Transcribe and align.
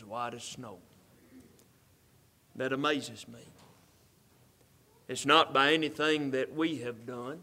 as 0.00 0.06
white 0.06 0.34
as 0.34 0.42
snow. 0.42 0.78
That 2.56 2.72
amazes 2.72 3.28
me. 3.28 3.40
It's 5.08 5.26
not 5.26 5.52
by 5.52 5.72
anything 5.72 6.30
that 6.30 6.54
we 6.54 6.78
have 6.78 7.06
done, 7.06 7.42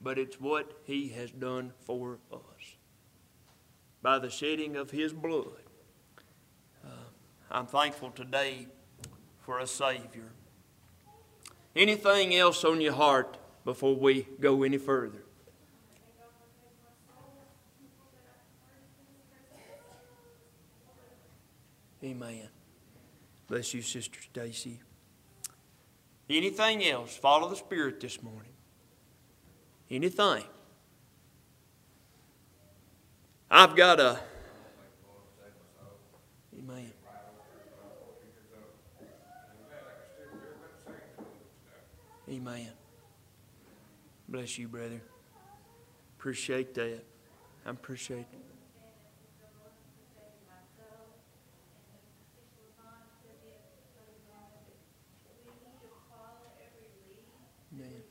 but 0.00 0.18
it's 0.18 0.40
what 0.40 0.72
He 0.84 1.08
has 1.08 1.30
done 1.30 1.72
for 1.80 2.18
us. 2.32 2.76
By 4.00 4.18
the 4.18 4.30
shedding 4.30 4.76
of 4.76 4.90
His 4.90 5.12
blood. 5.12 5.46
Uh, 6.84 6.88
I'm 7.50 7.66
thankful 7.66 8.10
today 8.10 8.68
for 9.40 9.58
a 9.58 9.66
Savior. 9.66 10.32
Anything 11.74 12.34
else 12.34 12.64
on 12.64 12.80
your 12.80 12.94
heart 12.94 13.38
before 13.64 13.96
we 13.96 14.28
go 14.40 14.62
any 14.62 14.78
further? 14.78 15.24
Amen. 22.04 22.48
Bless 23.46 23.74
you, 23.74 23.82
Sister 23.82 24.20
Stacy. 24.20 24.80
Anything 26.28 26.84
else? 26.84 27.16
Follow 27.16 27.48
the 27.48 27.56
Spirit 27.56 28.00
this 28.00 28.22
morning. 28.22 28.52
Anything. 29.90 30.44
I've 33.50 33.76
got 33.76 34.00
a. 34.00 34.18
Amen. 36.58 36.92
Amen. 42.28 42.68
Bless 44.28 44.56
you, 44.56 44.68
brother. 44.68 45.02
Appreciate 46.18 46.72
that. 46.74 47.04
I 47.66 47.70
appreciate 47.70 48.20
it. 48.32 48.42
Amen. 57.74 58.02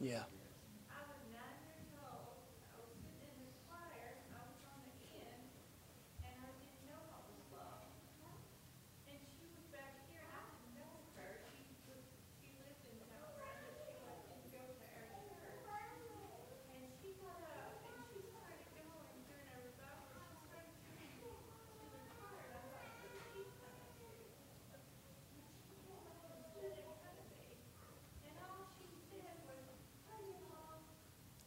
Yeah. 0.00 0.22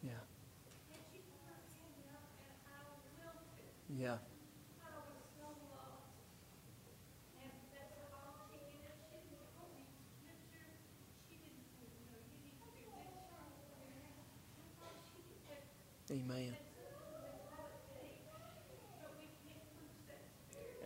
Yeah. 0.04 0.12
Yeah. 3.96 4.16
Amen. 16.14 16.56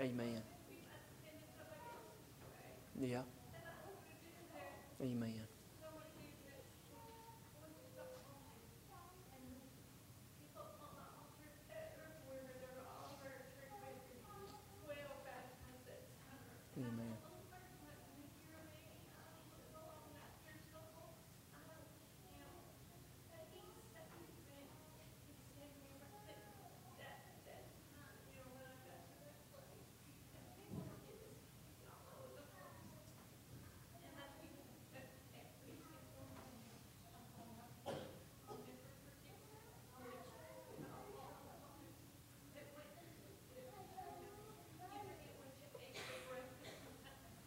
Amen. 0.00 0.42
Yeah. 2.98 3.22
Amen. 5.02 5.34
Amen. 16.78 17.18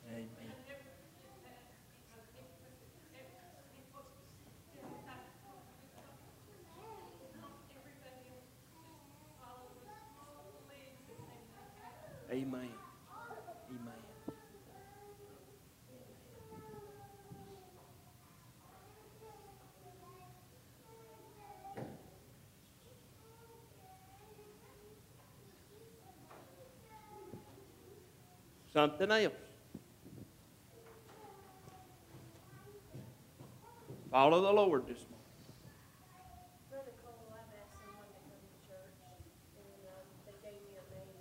Amen. 0.08 0.56
Amen. 12.32 12.70
Amen. 13.70 13.94
Something 28.74 29.12
else. 29.12 29.34
Follow 34.10 34.42
the 34.42 34.52
Lord 34.52 34.88
this 34.88 35.00
morning. 35.10 35.18
Brother 36.70 36.92
Cole, 37.04 37.32
I've 37.32 37.52
asked 37.52 37.76
someone 37.80 38.08
to 38.08 38.20
come 38.28 38.40
to 38.44 38.60
church, 38.68 38.96
and, 39.56 39.80
um, 39.92 40.04
they 40.28 40.36
gave 40.44 40.60
me 40.68 40.76
a 40.76 40.84
name. 40.92 41.16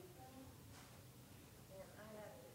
And 1.75 1.91
I 1.99 2.07
have 2.19 2.35
to, 2.39 2.47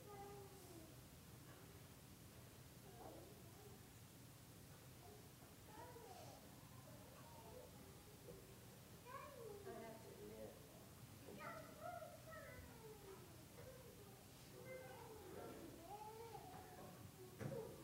I 8.35 9.71
have 9.85 9.97
to 10.01 10.09
admit, 10.11 10.51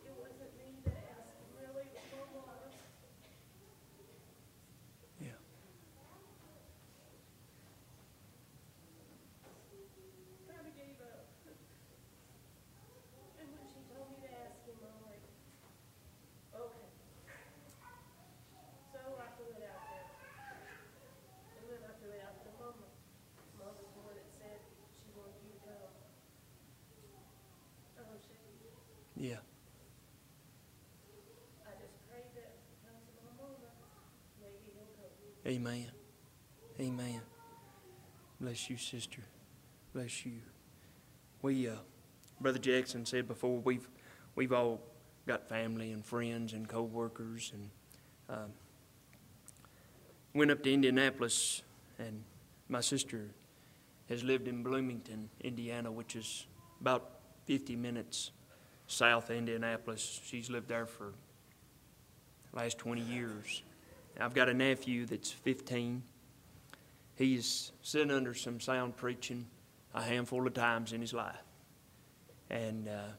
it 0.05 0.15
wasn't 0.17 0.51
me 0.57 0.81
that 0.85 0.97
asked, 1.13 1.37
him, 1.37 1.49
really, 1.61 1.85
it 1.93 2.01
was 2.17 2.29
my 2.33 2.41
mom. 2.41 2.73
Yeah. 5.21 5.37
kind 10.49 10.65
of 10.65 10.73
gave 10.75 10.97
up. 11.05 11.25
And 13.39 13.47
when 13.53 13.65
she 13.69 13.79
told 13.93 14.09
me 14.11 14.17
to 14.25 14.31
ask 14.45 14.57
him, 14.65 14.77
I'm 14.81 14.99
like, 15.05 15.23
okay. 16.57 16.89
So 18.91 18.99
I 19.21 19.27
threw 19.37 19.51
it 19.55 19.63
out 19.65 19.83
there. 19.93 20.09
And 21.57 21.63
then 21.69 21.81
I 21.85 21.93
threw 22.01 22.11
it 22.17 22.21
out 22.25 22.37
to 22.45 22.49
Mama. 22.59 22.89
Mama's 23.57 23.89
the 23.93 24.01
one 24.01 24.17
that 24.17 24.29
said 24.41 24.59
she 25.01 25.09
wanted 25.17 25.37
you 25.45 25.53
to 25.53 25.61
go. 25.65 25.77
Oh, 28.01 28.17
she, 28.25 28.33
Yeah. 29.17 29.41
I 31.65 31.71
just 31.77 31.93
prayed 32.09 32.29
that 32.35 32.57
because 32.73 33.01
of 33.05 33.15
my 33.21 33.31
mama, 33.37 33.69
maybe 34.41 34.73
he'll 34.73 34.89
go. 34.97 35.07
Amen. 35.45 35.89
Amen. 36.79 37.21
Bless 38.51 38.69
you, 38.69 38.75
sister. 38.75 39.21
Bless 39.93 40.25
you. 40.25 40.33
We, 41.41 41.69
uh, 41.69 41.75
Brother 42.41 42.59
Jackson 42.59 43.05
said 43.05 43.25
before, 43.25 43.59
we've 43.59 43.87
we've 44.35 44.51
all 44.51 44.81
got 45.25 45.47
family 45.47 45.93
and 45.93 46.05
friends 46.05 46.51
and 46.51 46.67
co-workers, 46.67 47.53
and 47.53 47.69
um, 48.27 48.51
went 50.33 50.51
up 50.51 50.61
to 50.63 50.73
Indianapolis, 50.73 51.61
and 51.97 52.25
my 52.67 52.81
sister 52.81 53.29
has 54.09 54.21
lived 54.21 54.49
in 54.49 54.63
Bloomington, 54.63 55.29
Indiana, 55.39 55.89
which 55.89 56.17
is 56.17 56.45
about 56.81 57.09
50 57.45 57.77
minutes 57.77 58.31
south 58.85 59.29
of 59.29 59.37
Indianapolis. 59.37 60.19
She's 60.25 60.49
lived 60.49 60.67
there 60.67 60.87
for 60.87 61.13
last 62.51 62.77
20 62.79 62.99
years. 62.99 63.63
I've 64.19 64.33
got 64.33 64.49
a 64.49 64.53
nephew 64.53 65.05
that's 65.05 65.31
15. 65.31 66.03
He's 67.15 67.71
sitting 67.81 68.11
under 68.11 68.33
some 68.33 68.59
sound 68.59 68.97
preaching 68.97 69.47
a 69.93 70.01
handful 70.01 70.45
of 70.47 70.53
times 70.53 70.93
in 70.93 71.01
his 71.01 71.13
life. 71.13 71.35
And 72.49 72.87
uh, 72.87 73.13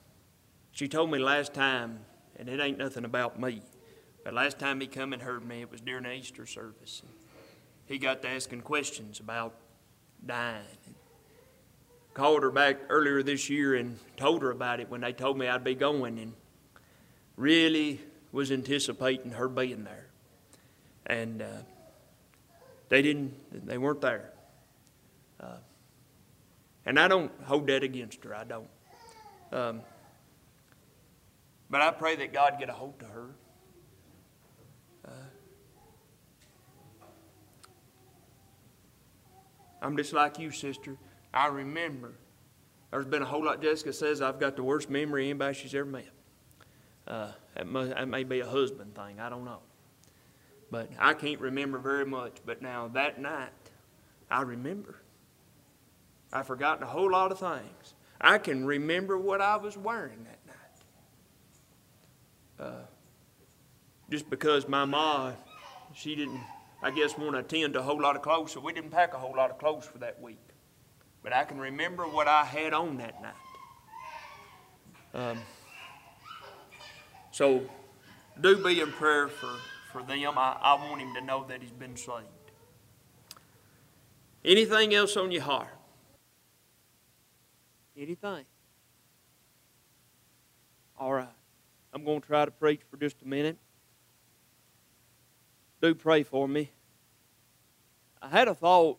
she 0.73 0.89
told 0.89 1.11
me 1.11 1.19
last 1.19 1.55
time, 1.55 2.00
and 2.37 2.49
it 2.49 2.61
ain't 2.61 2.79
nothing 2.79 3.05
about 3.05 3.41
me, 3.41 3.62
but 4.25 4.35
last 4.35 4.59
time 4.59 4.81
he 4.81 4.87
come 4.87 5.12
and 5.12 5.23
heard 5.23 5.44
me, 5.47 5.62
it 5.62 5.71
was 5.71 5.81
during 5.81 6.05
the 6.05 6.12
Easter 6.12 6.47
service. 6.47 7.03
He 7.87 7.99
got 7.99 8.23
to 8.23 8.29
asking 8.29 8.62
questions 8.62 9.21
about 9.21 9.55
dying. 10.25 10.65
Called 12.15 12.43
her 12.43 12.50
back 12.50 12.79
earlier 12.89 13.23
this 13.23 13.49
year 13.49 13.75
and 13.75 13.99
told 14.17 14.43
her 14.43 14.50
about 14.50 14.81
it 14.81 14.91
when 14.91 15.00
they 15.00 15.12
told 15.12 15.39
me 15.39 15.49
I'd 15.49 15.65
be 15.65 15.75
going, 15.75 16.19
and 16.19 16.35
really 17.37 18.00
was 18.31 18.53
anticipating 18.53 19.33
her 19.33 19.49
being 19.49 19.85
there. 19.85 20.06
And 21.06 21.43
uh, 21.43 21.47
they 22.93 23.00
didn't, 23.00 23.33
they 23.67 23.79
weren't 23.79 24.03
there. 24.03 24.33
Uh, 25.41 25.56
and 26.85 27.00
I 27.00 27.09
don't 27.09 27.33
hold 27.44 27.67
that 27.69 27.83
against 27.83 28.23
her, 28.25 28.35
I 28.35 28.44
don't. 28.44 28.69
Um, 29.50 29.81
but 31.71 31.81
I 31.81 31.91
pray 31.91 32.17
that 32.17 32.35
God 32.35 32.56
get 32.59 32.69
a 32.69 32.75
hold 32.75 32.99
to 32.99 33.06
her. 33.06 33.29
Uh, 35.09 35.11
I'm 39.81 39.97
just 39.97 40.12
like 40.12 40.39
you, 40.39 40.50
sister. 40.50 40.99
I 41.33 41.47
remember. 41.47 42.12
There's 42.91 43.06
been 43.06 43.23
a 43.23 43.25
whole 43.25 43.47
lot. 43.47 43.62
Jessica 43.62 43.94
says 43.94 44.21
I've 44.21 44.39
got 44.39 44.55
the 44.55 44.65
worst 44.65 44.91
memory 44.91 45.31
anybody 45.31 45.55
she's 45.55 45.75
ever 45.75 45.87
met. 45.87 46.11
Uh, 47.09 47.33
that, 47.55 47.67
may, 47.67 47.87
that 47.87 48.06
may 48.06 48.25
be 48.25 48.41
a 48.41 48.47
husband 48.47 48.94
thing. 48.94 49.19
I 49.19 49.31
don't 49.31 49.47
know. 49.47 49.61
But 50.73 50.89
I 50.99 51.13
can't 51.13 51.39
remember 51.39 51.79
very 51.79 52.07
much. 52.07 52.39
But 52.47 52.63
now 52.63 52.89
that 52.89 53.21
night, 53.21 53.51
I 54.31 54.41
remember. 54.41 54.97
I've 56.33 56.47
forgotten 56.47 56.83
a 56.83 56.87
whole 56.87 57.11
lot 57.11 57.31
of 57.31 57.39
things. 57.39 57.95
I 58.19 58.39
can 58.39 58.65
remember 58.65 59.19
what 59.19 59.43
I 59.43 59.57
was 59.59 59.77
wearing 59.77 60.25
that 60.25 60.39
night. 60.47 60.57
Uh, 62.59 62.87
just 64.11 64.31
because 64.31 64.67
my 64.67 64.87
ma, 64.87 65.33
she 65.95 66.15
didn't, 66.17 66.41
I 66.83 66.91
guess, 66.91 67.19
want 67.19 67.33
to 67.33 67.41
attend 67.41 67.77
a 67.77 67.83
whole 67.83 68.01
lot 68.01 68.17
of 68.17 68.23
clothes, 68.23 68.53
so 68.53 68.61
we 68.61 68.73
didn't 68.73 68.91
pack 68.91 69.13
a 69.13 69.19
whole 69.19 69.37
lot 69.37 69.51
of 69.51 69.59
clothes 69.59 69.85
for 69.85 69.99
that 69.99 70.23
week. 70.23 70.41
But 71.23 71.35
I 71.35 71.45
can 71.45 71.59
remember 71.59 72.05
what 72.05 72.29
I 72.29 72.45
had 72.45 72.73
on 72.73 72.97
that 72.97 73.21
night. 73.21 73.35
Um, 75.13 75.39
so 77.31 77.63
do 78.41 78.65
be 78.65 78.81
in 78.81 78.91
prayer 78.93 79.29
for, 79.29 79.51
for 79.93 80.03
them. 80.03 80.39
I, 80.39 80.56
I 80.61 80.75
want 80.75 81.00
him 81.00 81.15
to 81.15 81.21
know 81.21 81.44
that 81.49 81.61
he's 81.61 81.71
been 81.71 81.97
saved. 81.97 82.27
Anything 84.44 84.94
else 84.94 85.17
on 85.17 85.31
your 85.31 85.43
heart? 85.43 85.69
Anything? 87.97 88.44
All 90.99 91.12
right. 91.12 91.29
I'm 91.93 92.05
going 92.05 92.21
to 92.21 92.27
try 92.27 92.44
to 92.44 92.50
preach 92.50 92.81
for 92.91 92.97
just 92.97 93.21
a 93.23 93.29
minute. 93.29 93.59
Do 95.81 95.94
pray 95.94 96.23
for 96.23 96.49
me. 96.49 96.71
I 98.21 98.29
had 98.29 98.49
a 98.49 98.55
thought 98.55 98.99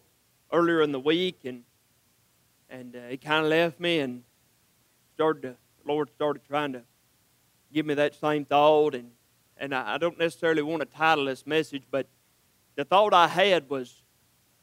earlier 0.52 0.82
in 0.82 0.92
the 0.92 1.00
week, 1.00 1.40
and 1.46 1.64
and 2.70 2.96
uh, 2.96 3.00
it 3.00 3.22
kind 3.22 3.46
of 3.46 3.50
left 3.50 3.80
me, 3.80 4.00
and 4.00 4.24
started 5.16 5.42
to, 5.44 5.48
the 5.50 5.92
Lord 5.92 6.10
started 6.16 6.44
trying 6.46 6.74
to 6.74 6.84
give 7.72 7.86
me 7.86 7.94
that 7.94 8.16
same 8.16 8.46
thought, 8.46 8.96
and 8.96 9.12
and 9.58 9.74
I, 9.74 9.96
I 9.96 9.98
don't 9.98 10.18
necessarily 10.18 10.62
want 10.62 10.82
to 10.82 10.86
title 10.86 11.26
this 11.26 11.46
message, 11.46 11.84
but 11.90 12.08
the 12.76 12.86
thought 12.86 13.14
I 13.14 13.28
had 13.28 13.70
was, 13.70 14.04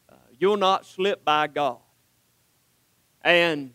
uh, 0.08 0.14
"You'll 0.38 0.56
not 0.56 0.86
slip 0.86 1.24
by 1.24 1.46
God," 1.46 1.78
and 3.22 3.72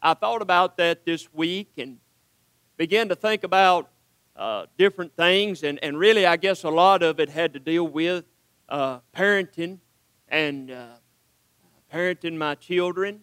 I 0.00 0.14
thought 0.14 0.42
about 0.42 0.76
that 0.78 1.04
this 1.04 1.32
week 1.32 1.72
and 1.78 1.98
began 2.76 3.08
to 3.08 3.14
think 3.14 3.44
about 3.44 3.88
uh, 4.34 4.66
different 4.76 5.14
things, 5.16 5.62
and, 5.62 5.78
and 5.82 5.98
really, 5.98 6.26
I 6.26 6.36
guess 6.36 6.64
a 6.64 6.70
lot 6.70 7.02
of 7.02 7.20
it 7.20 7.28
had 7.28 7.52
to 7.52 7.60
deal 7.60 7.86
with 7.86 8.24
uh, 8.68 9.00
parenting 9.14 9.78
and 10.28 10.70
uh, 10.70 10.86
parenting 11.92 12.36
my 12.36 12.54
children. 12.54 13.20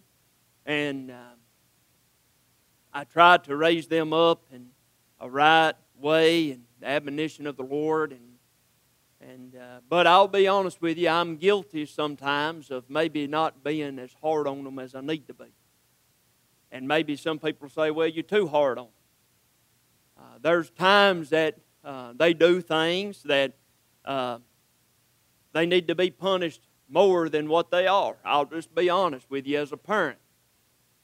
And 0.64 1.10
um, 1.10 1.16
I 2.92 3.04
tried 3.04 3.44
to 3.44 3.56
raise 3.56 3.88
them 3.88 4.12
up 4.12 4.44
in 4.52 4.68
a 5.18 5.28
right 5.28 5.74
way 5.98 6.52
and 6.52 6.62
the 6.80 6.88
admonition 6.88 7.46
of 7.46 7.56
the 7.56 7.62
Lord. 7.62 8.12
And, 8.12 9.30
and, 9.30 9.56
uh, 9.56 9.80
but 9.88 10.06
I'll 10.06 10.28
be 10.28 10.48
honest 10.48 10.80
with 10.80 10.98
you, 10.98 11.08
I'm 11.08 11.36
guilty 11.36 11.86
sometimes 11.86 12.70
of 12.70 12.88
maybe 12.88 13.26
not 13.26 13.62
being 13.62 13.98
as 13.98 14.14
hard 14.20 14.46
on 14.46 14.64
them 14.64 14.78
as 14.78 14.94
I 14.94 15.00
need 15.00 15.26
to 15.28 15.34
be. 15.34 15.52
And 16.72 16.86
maybe 16.86 17.16
some 17.16 17.38
people 17.38 17.68
say, 17.68 17.90
well, 17.90 18.06
you're 18.06 18.22
too 18.22 18.46
hard 18.46 18.78
on 18.78 18.84
them. 18.86 18.92
Uh, 20.18 20.38
there's 20.40 20.70
times 20.70 21.30
that 21.30 21.58
uh, 21.84 22.12
they 22.14 22.34
do 22.34 22.60
things 22.60 23.22
that 23.24 23.54
uh, 24.04 24.38
they 25.52 25.66
need 25.66 25.88
to 25.88 25.94
be 25.94 26.10
punished 26.10 26.60
more 26.88 27.28
than 27.28 27.48
what 27.48 27.70
they 27.70 27.86
are. 27.86 28.16
I'll 28.24 28.44
just 28.44 28.74
be 28.74 28.90
honest 28.90 29.30
with 29.30 29.46
you 29.46 29.58
as 29.58 29.72
a 29.72 29.76
parent. 29.76 30.18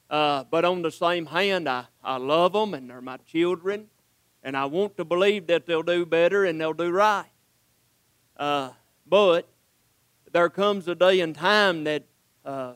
Uh, 0.09 0.43
but 0.49 0.63
on 0.63 0.81
the 0.81 0.91
same 0.91 1.25
hand, 1.25 1.67
I, 1.67 1.85
I 2.03 2.17
love 2.17 2.53
them 2.53 2.73
and 2.73 2.89
they're 2.89 3.01
my 3.01 3.17
children, 3.17 3.87
and 4.47 4.55
I 4.55 4.63
want 4.63 4.95
to 4.95 5.03
believe 5.03 5.47
that 5.47 5.65
they'll 5.65 5.83
do 5.83 6.05
better 6.05 6.45
and 6.45 6.61
they'll 6.61 6.71
do 6.71 6.89
right. 6.89 7.25
Uh, 8.37 8.69
but 9.05 9.45
there 10.31 10.47
comes 10.47 10.87
a 10.87 10.95
day 10.95 11.19
and 11.19 11.35
time 11.35 11.83
that 11.83 12.03
uh, 12.45 12.75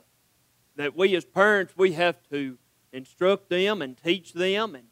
that 0.76 0.98
we 0.98 1.16
as 1.16 1.24
parents 1.24 1.72
we 1.78 1.94
have 1.94 2.18
to 2.30 2.58
instruct 2.92 3.50
them 3.50 3.82
and 3.82 3.96
teach 3.96 4.34
them, 4.34 4.76
and, 4.76 4.84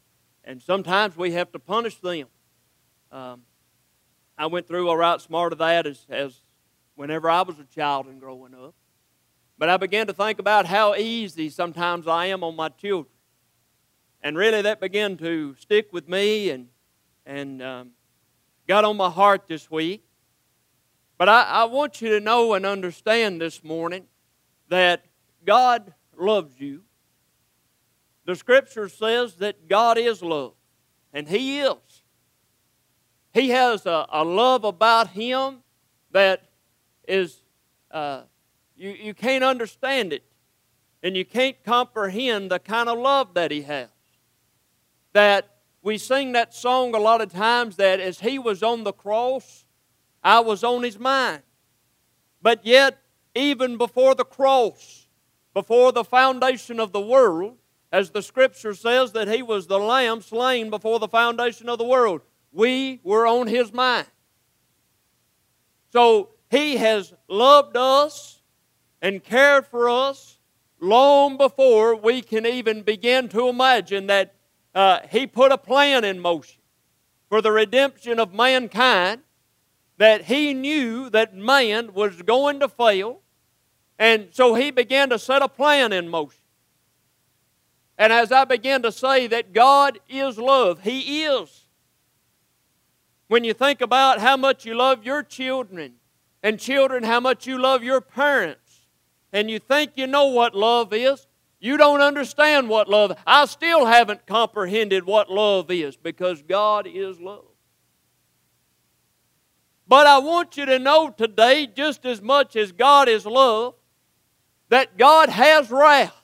and 0.42 0.62
sometimes 0.62 1.18
we 1.18 1.32
have 1.32 1.52
to 1.52 1.58
punish 1.58 1.96
them. 1.96 2.28
Um, 3.12 3.42
I 4.38 4.46
went 4.46 4.66
through 4.66 4.88
a 4.88 4.96
right 4.96 5.20
smart 5.20 5.52
of 5.52 5.58
that 5.58 5.86
as, 5.86 6.06
as 6.08 6.34
whenever 6.94 7.28
I 7.28 7.42
was 7.42 7.58
a 7.58 7.64
child 7.64 8.06
and 8.06 8.18
growing 8.18 8.54
up. 8.54 8.74
But 9.58 9.68
I 9.68 9.76
began 9.76 10.06
to 10.06 10.14
think 10.14 10.38
about 10.38 10.64
how 10.64 10.94
easy 10.94 11.50
sometimes 11.50 12.08
I 12.08 12.26
am 12.26 12.42
on 12.42 12.56
my 12.56 12.70
children. 12.70 13.12
And 14.22 14.36
really, 14.36 14.62
that 14.62 14.80
began 14.80 15.16
to 15.18 15.54
stick 15.58 15.92
with 15.92 16.08
me 16.08 16.50
and, 16.50 16.68
and 17.24 17.62
um, 17.62 17.90
got 18.68 18.84
on 18.84 18.96
my 18.96 19.08
heart 19.08 19.46
this 19.48 19.70
week. 19.70 20.04
But 21.16 21.28
I, 21.28 21.42
I 21.42 21.64
want 21.64 22.00
you 22.02 22.10
to 22.10 22.20
know 22.20 22.54
and 22.54 22.66
understand 22.66 23.40
this 23.40 23.64
morning 23.64 24.04
that 24.68 25.04
God 25.44 25.94
loves 26.16 26.60
you. 26.60 26.82
The 28.26 28.36
scripture 28.36 28.88
says 28.88 29.34
that 29.36 29.68
God 29.68 29.98
is 29.98 30.22
love, 30.22 30.52
and 31.12 31.26
He 31.26 31.60
is. 31.60 32.02
He 33.32 33.50
has 33.50 33.86
a, 33.86 34.06
a 34.10 34.24
love 34.24 34.64
about 34.64 35.08
Him 35.08 35.58
that 36.10 36.44
is, 37.08 37.42
uh, 37.90 38.22
you, 38.76 38.90
you 38.90 39.14
can't 39.14 39.44
understand 39.44 40.12
it, 40.12 40.24
and 41.02 41.16
you 41.16 41.24
can't 41.24 41.62
comprehend 41.64 42.50
the 42.50 42.58
kind 42.58 42.88
of 42.88 42.98
love 42.98 43.34
that 43.34 43.50
He 43.50 43.62
has. 43.62 43.88
That 45.12 45.56
we 45.82 45.98
sing 45.98 46.32
that 46.32 46.54
song 46.54 46.94
a 46.94 46.98
lot 46.98 47.20
of 47.20 47.32
times 47.32 47.76
that 47.76 48.00
as 48.00 48.20
He 48.20 48.38
was 48.38 48.62
on 48.62 48.84
the 48.84 48.92
cross, 48.92 49.64
I 50.22 50.40
was 50.40 50.62
on 50.62 50.82
His 50.82 50.98
mind. 50.98 51.42
But 52.42 52.64
yet, 52.64 52.98
even 53.34 53.76
before 53.76 54.14
the 54.14 54.24
cross, 54.24 55.06
before 55.52 55.92
the 55.92 56.04
foundation 56.04 56.80
of 56.80 56.92
the 56.92 57.00
world, 57.00 57.56
as 57.92 58.10
the 58.10 58.22
scripture 58.22 58.74
says 58.74 59.12
that 59.12 59.28
he 59.28 59.42
was 59.42 59.66
the 59.66 59.78
lamb 59.78 60.22
slain 60.22 60.70
before 60.70 60.98
the 60.98 61.08
foundation 61.08 61.68
of 61.68 61.78
the 61.78 61.84
world. 61.84 62.20
We 62.52 63.00
were 63.02 63.26
on 63.26 63.46
his 63.46 63.72
mind. 63.72 64.06
So 65.92 66.30
he 66.50 66.76
has 66.76 67.12
loved 67.28 67.76
us 67.76 68.42
and 69.02 69.22
cared 69.22 69.66
for 69.66 69.88
us 69.88 70.38
long 70.80 71.36
before 71.36 71.96
we 71.96 72.22
can 72.22 72.46
even 72.46 72.82
begin 72.82 73.28
to 73.30 73.48
imagine 73.48 74.06
that 74.06 74.34
uh, 74.74 75.00
he 75.10 75.26
put 75.26 75.52
a 75.52 75.58
plan 75.58 76.04
in 76.04 76.20
motion 76.20 76.60
for 77.28 77.40
the 77.40 77.52
redemption 77.52 78.18
of 78.18 78.34
mankind, 78.34 79.22
that 79.98 80.24
he 80.24 80.54
knew 80.54 81.10
that 81.10 81.34
man 81.34 81.92
was 81.92 82.22
going 82.22 82.58
to 82.60 82.68
fail, 82.68 83.20
and 83.98 84.28
so 84.32 84.54
he 84.54 84.70
began 84.70 85.10
to 85.10 85.18
set 85.18 85.42
a 85.42 85.48
plan 85.48 85.92
in 85.92 86.08
motion. 86.08 86.40
And 88.00 88.14
as 88.14 88.32
I 88.32 88.46
began 88.46 88.80
to 88.84 88.90
say 88.90 89.26
that 89.26 89.52
God 89.52 89.98
is 90.08 90.38
love, 90.38 90.80
He 90.84 91.24
is. 91.24 91.66
When 93.28 93.44
you 93.44 93.52
think 93.52 93.82
about 93.82 94.20
how 94.20 94.38
much 94.38 94.64
you 94.64 94.74
love 94.74 95.04
your 95.04 95.22
children, 95.22 95.96
and 96.42 96.58
children, 96.58 97.04
how 97.04 97.20
much 97.20 97.46
you 97.46 97.58
love 97.58 97.84
your 97.84 98.00
parents, 98.00 98.86
and 99.34 99.50
you 99.50 99.58
think 99.58 99.92
you 99.96 100.06
know 100.06 100.28
what 100.28 100.54
love 100.54 100.94
is, 100.94 101.26
you 101.60 101.76
don't 101.76 102.00
understand 102.00 102.68
what 102.68 102.88
love 102.88 103.12
I 103.26 103.44
still 103.44 103.84
haven't 103.84 104.26
comprehended 104.26 105.04
what 105.04 105.30
love 105.30 105.70
is 105.70 105.96
because 105.96 106.42
God 106.42 106.86
is 106.86 107.20
love. 107.20 107.44
But 109.86 110.06
I 110.06 110.18
want 110.18 110.56
you 110.56 110.66
to 110.66 110.78
know 110.78 111.10
today, 111.10 111.66
just 111.66 112.06
as 112.06 112.22
much 112.22 112.56
as 112.56 112.72
God 112.72 113.08
is 113.08 113.26
love, 113.26 113.74
that 114.68 114.96
God 114.96 115.28
has 115.28 115.70
wrath. 115.70 116.14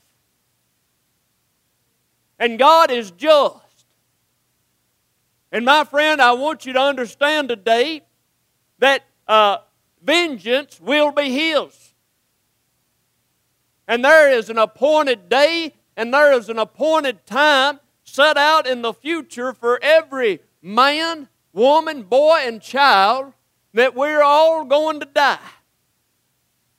And 2.38 2.58
God 2.58 2.90
is 2.90 3.10
just. 3.10 3.86
And 5.50 5.64
my 5.64 5.84
friend, 5.84 6.22
I 6.22 6.32
want 6.32 6.64
you 6.64 6.72
to 6.74 6.80
understand 6.80 7.48
today 7.48 8.02
that 8.78 9.04
uh, 9.26 9.58
vengeance 10.00 10.80
will 10.80 11.10
be 11.10 11.30
His. 11.30 11.94
And 13.88 14.04
there 14.04 14.30
is 14.30 14.50
an 14.50 14.58
appointed 14.58 15.28
day 15.28 15.74
and 15.96 16.12
there 16.12 16.32
is 16.32 16.48
an 16.48 16.58
appointed 16.58 17.26
time 17.26 17.80
set 18.04 18.36
out 18.36 18.66
in 18.66 18.82
the 18.82 18.92
future 18.92 19.52
for 19.52 19.78
every 19.82 20.40
man, 20.60 21.28
woman, 21.52 22.02
boy, 22.02 22.38
and 22.42 22.60
child 22.60 23.32
that 23.72 23.94
we're 23.94 24.22
all 24.22 24.64
going 24.64 25.00
to 25.00 25.06
die. 25.06 25.38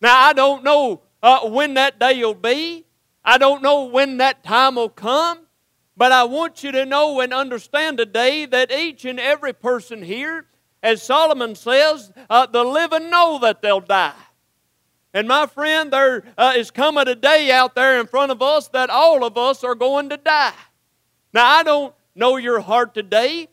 Now, 0.02 0.20
I 0.20 0.34
don't 0.34 0.64
know 0.64 1.02
uh, 1.24 1.50
when 1.50 1.74
that 1.76 2.00
day 2.00 2.24
will 2.24 2.34
be. 2.34 2.86
I 3.24 3.38
don't 3.38 3.62
know 3.62 3.86
when 3.86 4.18
that 4.18 4.44
time 4.44 4.76
will 4.76 4.90
come. 4.90 5.40
But 5.96 6.12
I 6.12 6.26
want 6.26 6.64
you 6.64 6.72
to 6.74 6.86
know 6.86 7.20
and 7.22 7.34
understand 7.34 7.98
today 7.98 8.46
that 8.46 8.72
each 8.72 9.04
and 9.04 9.20
every 9.20 9.52
person 9.52 10.04
here, 10.04 10.46
as 10.84 11.02
Solomon 11.02 11.56
says, 11.56 12.12
uh, 12.30 12.46
the 12.46 12.64
living 12.64 13.10
know 13.10 13.40
that 13.42 13.64
they'll 13.64 13.80
die. 13.80 14.14
And 15.14 15.28
my 15.28 15.48
friend, 15.48 15.92
there 15.92 16.24
uh, 16.38 16.54
is 16.56 16.70
coming 16.70 17.08
a 17.08 17.16
day 17.16 17.52
out 17.52 17.76
there 17.76 18.00
in 18.00 18.08
front 18.08 18.32
of 18.32 18.42
us 18.42 18.68
that 18.70 18.90
all 18.90 19.24
of 19.24 19.38
us 19.38 19.64
are 19.64 19.76
going 19.76 20.10
to 20.10 20.18
die. 20.18 20.54
Now, 21.34 21.46
I 21.46 21.64
don't 21.64 21.94
know 22.16 22.38
your 22.38 22.60
heart 22.60 22.94
today. 22.94 23.48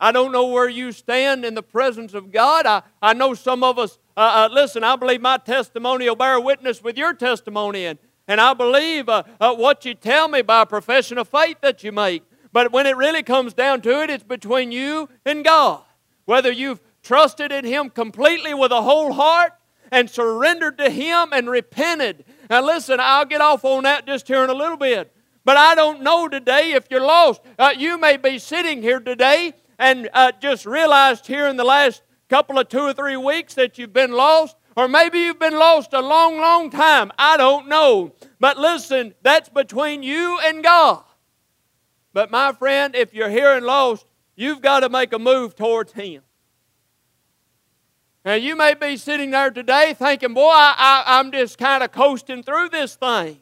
I 0.00 0.12
don't 0.12 0.32
know 0.32 0.46
where 0.46 0.68
you 0.68 0.92
stand 0.92 1.44
in 1.44 1.54
the 1.54 1.62
presence 1.62 2.14
of 2.14 2.30
God. 2.30 2.66
I, 2.66 2.82
I 3.02 3.14
know 3.14 3.34
some 3.34 3.64
of 3.64 3.78
us, 3.78 3.98
uh, 4.16 4.48
uh, 4.50 4.54
listen, 4.54 4.84
I 4.84 4.96
believe 4.96 5.20
my 5.20 5.38
testimony 5.38 6.08
will 6.08 6.16
bear 6.16 6.40
witness 6.40 6.82
with 6.82 6.96
your 6.96 7.14
testimony. 7.14 7.86
And, 7.86 7.98
and 8.28 8.40
I 8.40 8.54
believe 8.54 9.08
uh, 9.08 9.24
uh, 9.40 9.54
what 9.54 9.84
you 9.84 9.94
tell 9.94 10.28
me 10.28 10.42
by 10.42 10.62
a 10.62 10.66
profession 10.66 11.18
of 11.18 11.28
faith 11.28 11.56
that 11.62 11.82
you 11.82 11.90
make. 11.90 12.22
But 12.52 12.70
when 12.70 12.86
it 12.86 12.96
really 12.96 13.22
comes 13.22 13.54
down 13.54 13.80
to 13.82 14.02
it, 14.02 14.10
it's 14.10 14.24
between 14.24 14.72
you 14.72 15.08
and 15.24 15.44
God. 15.44 15.82
Whether 16.26 16.52
you've 16.52 16.80
trusted 17.02 17.50
in 17.50 17.64
Him 17.64 17.90
completely 17.90 18.54
with 18.54 18.70
a 18.70 18.82
whole 18.82 19.12
heart 19.12 19.52
and 19.90 20.08
surrendered 20.08 20.78
to 20.78 20.90
Him 20.90 21.32
and 21.32 21.48
repented. 21.48 22.24
Now, 22.50 22.64
listen, 22.64 22.98
I'll 23.00 23.24
get 23.24 23.40
off 23.40 23.64
on 23.64 23.84
that 23.84 24.06
just 24.06 24.28
here 24.28 24.44
in 24.44 24.50
a 24.50 24.54
little 24.54 24.76
bit. 24.76 25.14
But 25.44 25.56
I 25.56 25.74
don't 25.74 26.02
know 26.02 26.28
today 26.28 26.72
if 26.72 26.86
you're 26.90 27.04
lost. 27.04 27.40
Uh, 27.58 27.72
you 27.76 27.98
may 27.98 28.16
be 28.16 28.38
sitting 28.38 28.82
here 28.82 29.00
today 29.00 29.54
and 29.78 30.08
uh, 30.12 30.32
just 30.40 30.66
realized 30.66 31.26
here 31.26 31.46
in 31.46 31.56
the 31.56 31.64
last 31.64 32.02
couple 32.28 32.58
of 32.58 32.68
two 32.68 32.80
or 32.80 32.92
three 32.92 33.16
weeks 33.16 33.54
that 33.54 33.78
you've 33.78 33.92
been 33.92 34.12
lost. 34.12 34.56
Or 34.76 34.86
maybe 34.86 35.20
you've 35.20 35.38
been 35.38 35.58
lost 35.58 35.92
a 35.92 36.00
long, 36.00 36.38
long 36.38 36.70
time. 36.70 37.10
I 37.18 37.36
don't 37.36 37.66
know. 37.66 38.12
But 38.38 38.58
listen, 38.58 39.14
that's 39.22 39.48
between 39.48 40.02
you 40.02 40.38
and 40.44 40.62
God. 40.62 41.02
But 42.12 42.30
my 42.30 42.52
friend, 42.52 42.94
if 42.94 43.12
you're 43.14 43.30
here 43.30 43.52
and 43.52 43.66
lost, 43.66 44.06
you've 44.36 44.60
got 44.60 44.80
to 44.80 44.88
make 44.88 45.12
a 45.12 45.18
move 45.18 45.56
towards 45.56 45.92
Him. 45.92 46.22
Now, 48.28 48.34
you 48.34 48.56
may 48.56 48.74
be 48.74 48.98
sitting 48.98 49.30
there 49.30 49.50
today 49.50 49.94
thinking, 49.98 50.34
boy, 50.34 50.50
I, 50.52 51.18
am 51.18 51.32
just 51.32 51.56
kind 51.56 51.82
of 51.82 51.92
coasting 51.92 52.42
through 52.42 52.68
this 52.68 52.94
thing. 52.94 53.38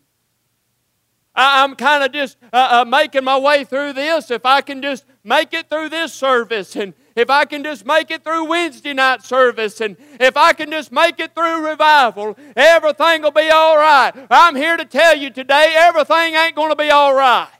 I, 1.35 1.64
am 1.64 1.75
kind 1.75 2.05
of 2.05 2.12
just 2.12 2.37
uh, 2.52 2.69
uh, 2.71 2.85
making 2.85 3.25
my 3.25 3.37
way 3.37 3.64
through 3.64 3.95
this. 3.95 4.31
If 4.31 4.47
I 4.47 4.61
can 4.61 4.81
just 4.81 5.05
make 5.25 5.52
it 5.52 5.69
through 5.69 5.88
this 5.88 6.12
service 6.12 6.76
and 6.76 6.95
if 7.16 7.31
I 7.31 7.47
can 7.47 7.64
just 7.64 7.85
make 7.85 8.12
it 8.12 8.23
through 8.23 8.45
Wednesday 8.45 8.95
night 8.95 9.25
service 9.25 9.81
and 9.81 9.97
if 10.21 10.37
I 10.37 10.52
can 10.52 10.71
just 10.71 10.93
make 10.93 11.19
it 11.19 11.35
through 11.35 11.69
revival, 11.69 12.38
everything 12.55 13.23
will 13.23 13.33
be 13.33 13.50
all 13.50 13.76
right. 13.76 14.12
I'm 14.31 14.55
here 14.55 14.76
to 14.76 14.85
tell 14.85 15.16
you 15.19 15.31
today, 15.31 15.75
everything 15.76 16.35
ain't 16.35 16.55
going 16.55 16.71
to 16.71 16.76
be 16.76 16.93
all 16.93 17.12
right. 17.12 17.50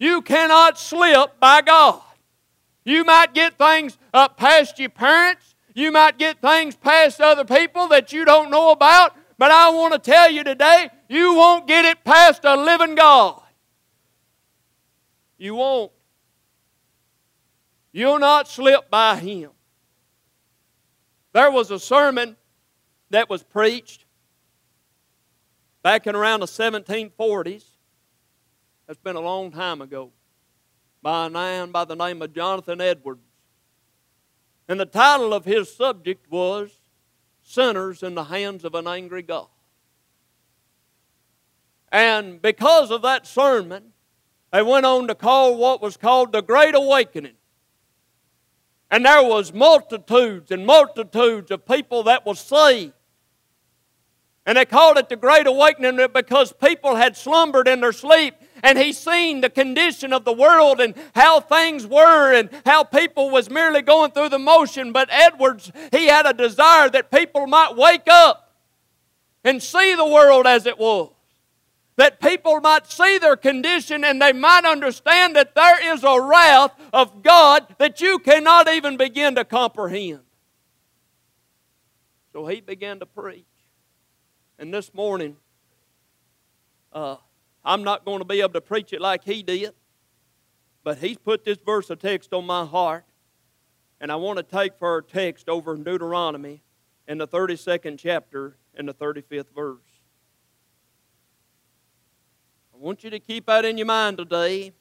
You 0.00 0.22
cannot 0.22 0.80
slip 0.80 1.38
by 1.38 1.62
God. 1.62 2.02
You 2.84 3.04
might 3.04 3.34
get 3.34 3.56
things 3.56 3.96
up 4.12 4.36
past 4.36 4.80
your 4.80 4.90
parents. 4.90 5.54
You 5.78 5.92
might 5.92 6.18
get 6.18 6.40
things 6.40 6.74
past 6.74 7.20
other 7.20 7.44
people 7.44 7.86
that 7.90 8.12
you 8.12 8.24
don't 8.24 8.50
know 8.50 8.72
about. 8.72 9.14
But 9.38 9.52
I 9.52 9.70
want 9.70 9.92
to 9.92 10.00
tell 10.00 10.28
you 10.28 10.42
today, 10.42 10.90
you 11.08 11.34
won't 11.34 11.68
get 11.68 11.84
it 11.84 12.02
past 12.02 12.40
a 12.42 12.56
living 12.56 12.96
God. 12.96 13.40
You 15.36 15.54
won't. 15.54 15.92
You'll 17.92 18.18
not 18.18 18.48
slip 18.48 18.90
by 18.90 19.18
him. 19.20 19.52
There 21.32 21.48
was 21.48 21.70
a 21.70 21.78
sermon 21.78 22.36
that 23.10 23.30
was 23.30 23.44
preached 23.44 24.04
back 25.84 26.08
in 26.08 26.16
around 26.16 26.40
the 26.40 26.46
1740s. 26.46 27.62
That's 28.88 28.98
been 28.98 29.14
a 29.14 29.20
long 29.20 29.52
time 29.52 29.80
ago. 29.80 30.10
By 31.02 31.26
a 31.26 31.30
man 31.30 31.70
by 31.70 31.84
the 31.84 31.94
name 31.94 32.20
of 32.20 32.34
Jonathan 32.34 32.80
Edwards. 32.80 33.27
And 34.68 34.78
the 34.78 34.86
title 34.86 35.32
of 35.32 35.46
his 35.46 35.74
subject 35.74 36.30
was 36.30 36.70
Sinners 37.42 38.02
in 38.02 38.14
the 38.14 38.24
Hands 38.24 38.62
of 38.64 38.74
an 38.74 38.86
Angry 38.86 39.22
God. 39.22 39.48
And 41.90 42.42
because 42.42 42.90
of 42.90 43.00
that 43.02 43.26
sermon, 43.26 43.92
they 44.52 44.62
went 44.62 44.84
on 44.84 45.08
to 45.08 45.14
call 45.14 45.56
what 45.56 45.80
was 45.80 45.96
called 45.96 46.32
the 46.32 46.42
Great 46.42 46.74
Awakening. 46.74 47.32
And 48.90 49.04
there 49.04 49.22
was 49.22 49.52
multitudes 49.52 50.50
and 50.50 50.66
multitudes 50.66 51.50
of 51.50 51.66
people 51.66 52.02
that 52.04 52.26
was 52.26 52.38
saved. 52.38 52.92
And 54.46 54.56
they 54.56 54.64
called 54.64 54.96
it 54.96 55.08
the 55.08 55.16
Great 55.16 55.46
Awakening 55.46 56.06
because 56.12 56.52
people 56.52 56.96
had 56.96 57.16
slumbered 57.16 57.68
in 57.68 57.80
their 57.80 57.92
sleep 57.92 58.34
and 58.62 58.78
he 58.78 58.92
seen 58.92 59.40
the 59.40 59.50
condition 59.50 60.12
of 60.12 60.24
the 60.24 60.32
world 60.32 60.80
and 60.80 60.94
how 61.14 61.40
things 61.40 61.86
were 61.86 62.32
and 62.32 62.50
how 62.64 62.84
people 62.84 63.30
was 63.30 63.50
merely 63.50 63.82
going 63.82 64.10
through 64.10 64.28
the 64.28 64.38
motion. 64.38 64.92
But 64.92 65.08
Edwards, 65.10 65.70
he 65.92 66.06
had 66.06 66.26
a 66.26 66.32
desire 66.32 66.88
that 66.90 67.10
people 67.10 67.46
might 67.46 67.76
wake 67.76 68.08
up 68.08 68.56
and 69.44 69.62
see 69.62 69.94
the 69.94 70.06
world 70.06 70.46
as 70.46 70.66
it 70.66 70.78
was 70.78 71.10
that 71.98 72.20
people 72.20 72.60
might 72.60 72.86
see 72.86 73.18
their 73.18 73.36
condition 73.36 74.04
and 74.04 74.22
they 74.22 74.32
might 74.32 74.64
understand 74.64 75.34
that 75.34 75.56
there 75.56 75.92
is 75.92 76.04
a 76.04 76.20
wrath 76.20 76.70
of 76.92 77.24
God 77.24 77.66
that 77.78 78.00
you 78.00 78.20
cannot 78.20 78.68
even 78.68 78.96
begin 78.96 79.34
to 79.34 79.44
comprehend. 79.44 80.20
So 82.32 82.46
he 82.46 82.60
began 82.60 83.00
to 83.00 83.06
preach. 83.06 83.44
And 84.60 84.72
this 84.72 84.94
morning, 84.94 85.36
uh, 86.92 87.16
I'm 87.68 87.84
not 87.84 88.06
going 88.06 88.20
to 88.20 88.24
be 88.24 88.40
able 88.40 88.54
to 88.54 88.62
preach 88.62 88.94
it 88.94 89.00
like 89.02 89.24
he 89.24 89.42
did, 89.42 89.74
but 90.84 90.96
he's 90.96 91.18
put 91.18 91.44
this 91.44 91.58
verse 91.58 91.90
of 91.90 91.98
text 91.98 92.32
on 92.32 92.46
my 92.46 92.64
heart. 92.64 93.04
And 94.00 94.10
I 94.10 94.16
want 94.16 94.38
to 94.38 94.42
take 94.42 94.78
for 94.78 94.88
our 94.88 95.02
text 95.02 95.50
over 95.50 95.74
in 95.74 95.84
Deuteronomy 95.84 96.62
in 97.06 97.18
the 97.18 97.28
32nd 97.28 97.98
chapter 97.98 98.56
and 98.74 98.88
the 98.88 98.94
35th 98.94 99.54
verse. 99.54 99.82
I 102.72 102.78
want 102.78 103.04
you 103.04 103.10
to 103.10 103.20
keep 103.20 103.44
that 103.44 103.66
in 103.66 103.76
your 103.76 103.86
mind 103.86 104.16
today 104.16 104.72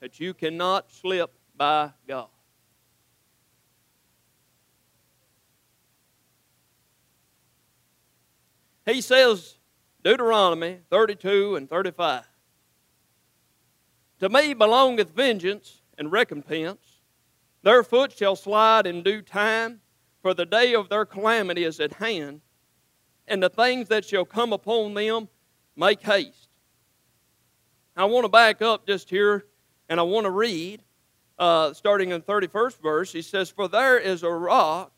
that 0.00 0.20
you 0.20 0.34
cannot 0.34 0.92
slip 0.92 1.32
by 1.56 1.92
God. 2.06 2.28
He 8.84 9.00
says, 9.00 9.56
Deuteronomy 10.02 10.80
32 10.90 11.56
and 11.56 11.70
35. 11.70 12.24
To 14.24 14.30
me 14.30 14.54
belongeth 14.54 15.10
vengeance 15.10 15.82
and 15.98 16.10
recompense. 16.10 17.02
Their 17.62 17.84
foot 17.84 18.10
shall 18.10 18.36
slide 18.36 18.86
in 18.86 19.02
due 19.02 19.20
time, 19.20 19.82
for 20.22 20.32
the 20.32 20.46
day 20.46 20.74
of 20.74 20.88
their 20.88 21.04
calamity 21.04 21.64
is 21.64 21.78
at 21.78 21.92
hand, 21.92 22.40
and 23.28 23.42
the 23.42 23.50
things 23.50 23.88
that 23.88 24.06
shall 24.06 24.24
come 24.24 24.54
upon 24.54 24.94
them 24.94 25.28
make 25.76 26.00
haste. 26.00 26.48
I 27.94 28.06
want 28.06 28.24
to 28.24 28.30
back 28.30 28.62
up 28.62 28.86
just 28.86 29.10
here 29.10 29.44
and 29.90 30.00
I 30.00 30.04
want 30.04 30.24
to 30.24 30.30
read, 30.30 30.82
uh, 31.38 31.74
starting 31.74 32.10
in 32.10 32.22
the 32.26 32.32
31st 32.32 32.80
verse. 32.80 33.12
He 33.12 33.20
says, 33.20 33.50
For 33.50 33.68
there 33.68 33.98
is 33.98 34.22
a 34.22 34.30
rock, 34.30 34.90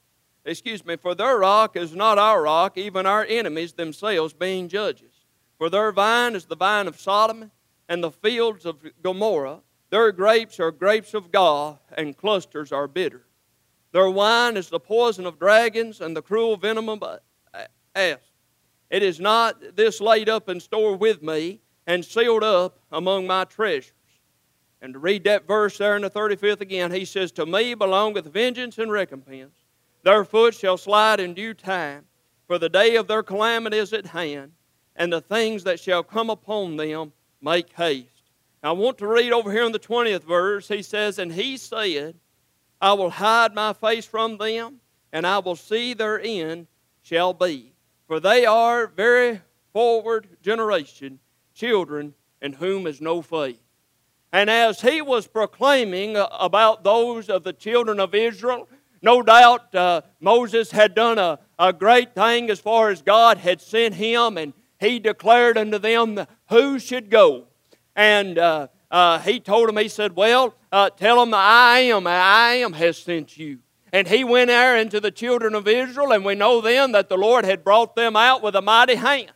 excuse 0.45 0.87
me, 0.87 0.95
for 0.95 1.16
their 1.16 1.37
rock 1.37 1.75
is 1.75 1.97
not 1.97 2.16
our 2.16 2.42
rock, 2.42 2.78
even 2.78 3.06
our 3.06 3.25
enemies 3.25 3.73
themselves 3.73 4.35
being 4.35 4.68
judges. 4.68 5.26
For 5.59 5.68
their 5.68 5.90
vine 5.90 6.37
is 6.37 6.45
the 6.45 6.54
vine 6.54 6.87
of 6.87 7.00
Sodom 7.00 7.50
and 7.88 8.02
the 8.02 8.11
fields 8.11 8.64
of 8.66 8.85
Gomorrah. 9.02 9.61
Their 9.90 10.12
grapes 10.12 10.59
are 10.59 10.71
grapes 10.71 11.14
of 11.14 11.31
gall, 11.31 11.81
and 11.97 12.16
clusters 12.16 12.73
are 12.73 12.88
bitter. 12.88 13.26
Their 13.93 14.11
wine 14.11 14.57
is 14.57 14.69
the 14.69 14.81
poison 14.81 15.26
of 15.26 15.38
dragons 15.38 16.00
and 16.00 16.16
the 16.16 16.23
cruel 16.23 16.57
venom 16.57 16.88
of 16.88 17.02
uh, 17.02 17.19
asps. 17.95 18.31
It 18.90 19.02
is 19.02 19.19
not 19.19 19.76
this 19.76 20.00
laid 20.00 20.28
up 20.28 20.49
in 20.49 20.61
store 20.61 20.97
with 20.97 21.23
me 21.23 21.61
and 21.87 22.05
sealed 22.05 22.45
up 22.45 22.78
among 22.93 23.26
my 23.26 23.45
treasures. 23.45 23.93
And 24.83 24.93
to 24.93 24.99
read 24.99 25.25
that 25.25 25.47
verse 25.47 25.78
there 25.78 25.97
in 25.97 26.02
the 26.02 26.11
35th 26.11 26.61
again, 26.61 26.93
he 26.93 27.05
says, 27.05 27.33
To 27.33 27.47
me 27.47 27.75
belongeth 27.75 28.26
vengeance 28.26 28.78
and 28.78 28.93
recompense. 28.93 29.55
their 30.05 30.25
foot 30.25 30.55
shall 30.55 30.76
slide 30.76 31.19
in 31.19 31.35
due 31.35 31.55
time, 31.55 32.05
for 32.47 32.59
the 32.59 32.69
day 32.69 32.97
of 32.97 33.09
their 33.09 33.23
calamity 33.23 33.78
is 33.78 33.93
at 33.93 34.07
hand, 34.07 34.52
and 34.95 35.12
the 35.12 35.21
things 35.21 35.64
that 35.64 35.81
shall 35.81 36.02
come 36.02 36.31
upon 36.31 36.76
them 36.76 37.12
make 37.40 37.73
haste. 37.73 38.09
I 38.62 38.73
want 38.73 38.99
to 38.99 39.07
read 39.07 39.33
over 39.33 39.52
here 39.52 39.64
in 39.64 39.73
the 39.73 39.78
20th 39.78 40.25
verse. 40.25 40.69
He 40.69 40.83
says, 40.83 41.19
And 41.19 41.33
he 41.33 41.57
said, 41.57 42.16
I 42.81 42.93
will 42.95 43.11
hide 43.11 43.55
my 43.55 43.73
face 43.73 44.05
from 44.05 44.38
them, 44.38 44.81
and 45.12 45.26
I 45.26 45.38
will 45.38 45.57
see 45.57 45.95
their 45.95 46.21
end 46.21 46.66
shall 47.02 47.33
be. 47.33 47.73
For 48.07 48.21
they 48.21 48.45
are 48.45 48.87
very 48.87 49.40
forward 49.73 50.28
generation, 50.43 51.21
children 51.55 52.14
in 52.43 52.55
whom 52.55 52.87
is 52.87 53.00
no 53.00 53.23
faith. 53.23 53.62
And 54.33 54.50
as 54.50 54.81
he 54.81 55.00
was 55.00 55.26
proclaiming 55.26 56.16
about 56.16 56.85
those 56.85 57.31
of 57.31 57.45
the 57.45 57.52
children 57.52 58.00
of 58.00 58.14
Israel, 58.14 58.69
no 59.00 59.23
doubt 59.23 59.75
uh, 59.75 60.02
Moses 60.21 60.71
had 60.71 60.95
done 60.95 61.19
a, 61.19 61.38
a 61.59 61.73
great 61.73 62.14
thing 62.14 62.50
as 62.50 62.61
far 62.61 62.90
as 62.90 63.02
God 63.02 63.38
had 63.38 63.61
sent 63.61 63.95
him, 63.95 64.37
and 64.37 64.52
he 64.81 64.99
declared 64.99 65.57
unto 65.57 65.78
them 65.78 66.26
who 66.49 66.79
should 66.79 67.11
go. 67.11 67.47
And 67.95 68.38
uh, 68.38 68.69
uh, 68.91 69.19
he 69.21 69.41
told 69.41 69.69
him, 69.69 69.76
he 69.76 69.88
said, 69.88 70.17
Well, 70.17 70.55
uh, 70.71 70.91
tell 70.91 71.21
them 71.21 71.33
I 71.35 71.79
am, 71.81 72.07
I 72.07 72.55
am 72.55 72.73
has 72.75 72.99
sent 72.99 73.37
you. 73.37 73.59
And 73.93 74.07
he 74.07 74.25
went 74.25 74.49
there 74.49 74.76
into 74.76 75.00
the 75.00 75.11
children 75.11 75.55
of 75.55 75.67
Israel, 75.67 76.12
and 76.12 76.25
we 76.25 76.35
know 76.35 76.61
then 76.61 76.93
that 76.93 77.09
the 77.09 77.17
Lord 77.17 77.45
had 77.45 77.65
brought 77.65 77.97
them 77.97 78.17
out 78.17 78.43
with 78.43 78.55
a 78.55 78.62
mighty 78.62 78.97
hand. 78.97 79.33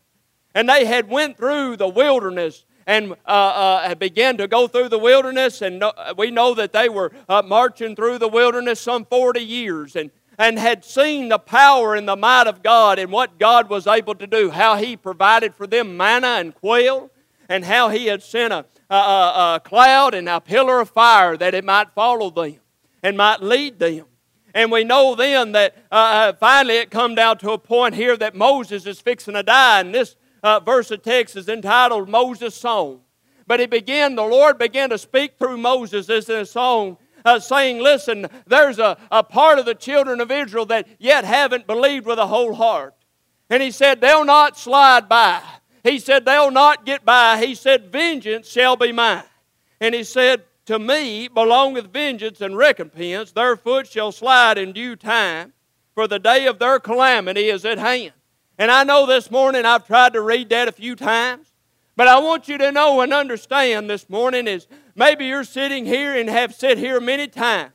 And 0.54 0.68
they 0.68 0.84
had 0.84 1.08
went 1.08 1.36
through 1.36 1.76
the 1.76 1.88
wilderness 1.88 2.64
and 2.86 3.12
uh, 3.24 3.84
uh, 3.84 3.94
began 3.94 4.36
to 4.38 4.48
go 4.48 4.66
through 4.66 4.88
the 4.88 4.98
wilderness, 4.98 5.62
and 5.62 5.84
we 6.16 6.30
know 6.30 6.54
that 6.54 6.72
they 6.72 6.88
were 6.88 7.12
uh, 7.28 7.40
marching 7.40 7.94
through 7.94 8.18
the 8.18 8.26
wilderness 8.26 8.80
some 8.80 9.04
40 9.04 9.40
years 9.40 9.94
and, 9.94 10.10
and 10.40 10.58
had 10.58 10.82
seen 10.86 11.28
the 11.28 11.38
power 11.38 11.94
and 11.94 12.08
the 12.08 12.16
might 12.16 12.46
of 12.46 12.62
God 12.62 12.98
and 12.98 13.12
what 13.12 13.38
God 13.38 13.68
was 13.68 13.86
able 13.86 14.14
to 14.14 14.26
do, 14.26 14.48
how 14.48 14.76
He 14.76 14.96
provided 14.96 15.54
for 15.54 15.66
them 15.66 15.98
manna 15.98 16.38
and 16.38 16.54
quail, 16.54 17.10
and 17.46 17.62
how 17.62 17.90
He 17.90 18.06
had 18.06 18.22
sent 18.22 18.54
a, 18.54 18.64
a, 18.88 18.94
a 18.94 19.60
cloud 19.62 20.14
and 20.14 20.30
a 20.30 20.40
pillar 20.40 20.80
of 20.80 20.88
fire 20.88 21.36
that 21.36 21.52
it 21.52 21.62
might 21.62 21.90
follow 21.90 22.30
them 22.30 22.56
and 23.02 23.18
might 23.18 23.42
lead 23.42 23.78
them. 23.78 24.06
And 24.54 24.72
we 24.72 24.82
know 24.82 25.14
then 25.14 25.52
that 25.52 25.76
uh, 25.92 25.94
uh 25.94 26.32
finally 26.32 26.78
it 26.78 26.90
come 26.90 27.14
down 27.14 27.36
to 27.38 27.50
a 27.50 27.58
point 27.58 27.94
here 27.94 28.16
that 28.16 28.34
Moses 28.34 28.86
is 28.86 28.98
fixing 28.98 29.34
to 29.34 29.42
die, 29.42 29.80
and 29.80 29.94
this 29.94 30.16
uh, 30.42 30.58
verse 30.58 30.90
of 30.90 31.02
text 31.02 31.36
is 31.36 31.50
entitled 31.50 32.08
Moses' 32.08 32.54
Song. 32.54 33.02
But 33.46 33.60
he 33.60 33.66
began, 33.66 34.14
the 34.14 34.22
Lord 34.22 34.56
began 34.56 34.88
to 34.88 34.96
speak 34.96 35.34
through 35.38 35.58
Moses 35.58 36.08
as 36.08 36.30
in 36.30 36.38
a 36.38 36.46
song, 36.46 36.96
uh, 37.24 37.40
saying, 37.40 37.78
Listen, 37.78 38.26
there's 38.46 38.78
a, 38.78 38.96
a 39.10 39.22
part 39.22 39.58
of 39.58 39.66
the 39.66 39.74
children 39.74 40.20
of 40.20 40.30
Israel 40.30 40.66
that 40.66 40.88
yet 40.98 41.24
haven't 41.24 41.66
believed 41.66 42.06
with 42.06 42.18
a 42.18 42.26
whole 42.26 42.54
heart. 42.54 42.94
And 43.48 43.62
he 43.62 43.70
said, 43.70 44.00
They'll 44.00 44.24
not 44.24 44.58
slide 44.58 45.08
by. 45.08 45.42
He 45.82 45.98
said, 45.98 46.24
They'll 46.24 46.50
not 46.50 46.86
get 46.86 47.04
by. 47.04 47.44
He 47.44 47.54
said, 47.54 47.92
Vengeance 47.92 48.48
shall 48.48 48.76
be 48.76 48.92
mine. 48.92 49.24
And 49.80 49.94
he 49.94 50.04
said, 50.04 50.44
To 50.66 50.78
me 50.78 51.28
belongeth 51.28 51.86
vengeance 51.86 52.40
and 52.40 52.56
recompense. 52.56 53.32
Their 53.32 53.56
foot 53.56 53.86
shall 53.86 54.12
slide 54.12 54.58
in 54.58 54.72
due 54.72 54.96
time, 54.96 55.52
for 55.94 56.06
the 56.06 56.18
day 56.18 56.46
of 56.46 56.58
their 56.58 56.78
calamity 56.78 57.48
is 57.48 57.64
at 57.64 57.78
hand. 57.78 58.12
And 58.58 58.70
I 58.70 58.84
know 58.84 59.06
this 59.06 59.30
morning 59.30 59.64
I've 59.64 59.86
tried 59.86 60.12
to 60.12 60.20
read 60.20 60.50
that 60.50 60.68
a 60.68 60.72
few 60.72 60.94
times, 60.94 61.50
but 61.96 62.08
I 62.08 62.18
want 62.18 62.46
you 62.46 62.58
to 62.58 62.70
know 62.70 63.00
and 63.00 63.12
understand 63.12 63.88
this 63.88 64.08
morning 64.10 64.46
is 64.46 64.66
maybe 64.94 65.26
you're 65.26 65.44
sitting 65.44 65.86
here 65.86 66.16
and 66.16 66.28
have 66.28 66.54
sat 66.54 66.78
here 66.78 67.00
many 67.00 67.28
times, 67.28 67.72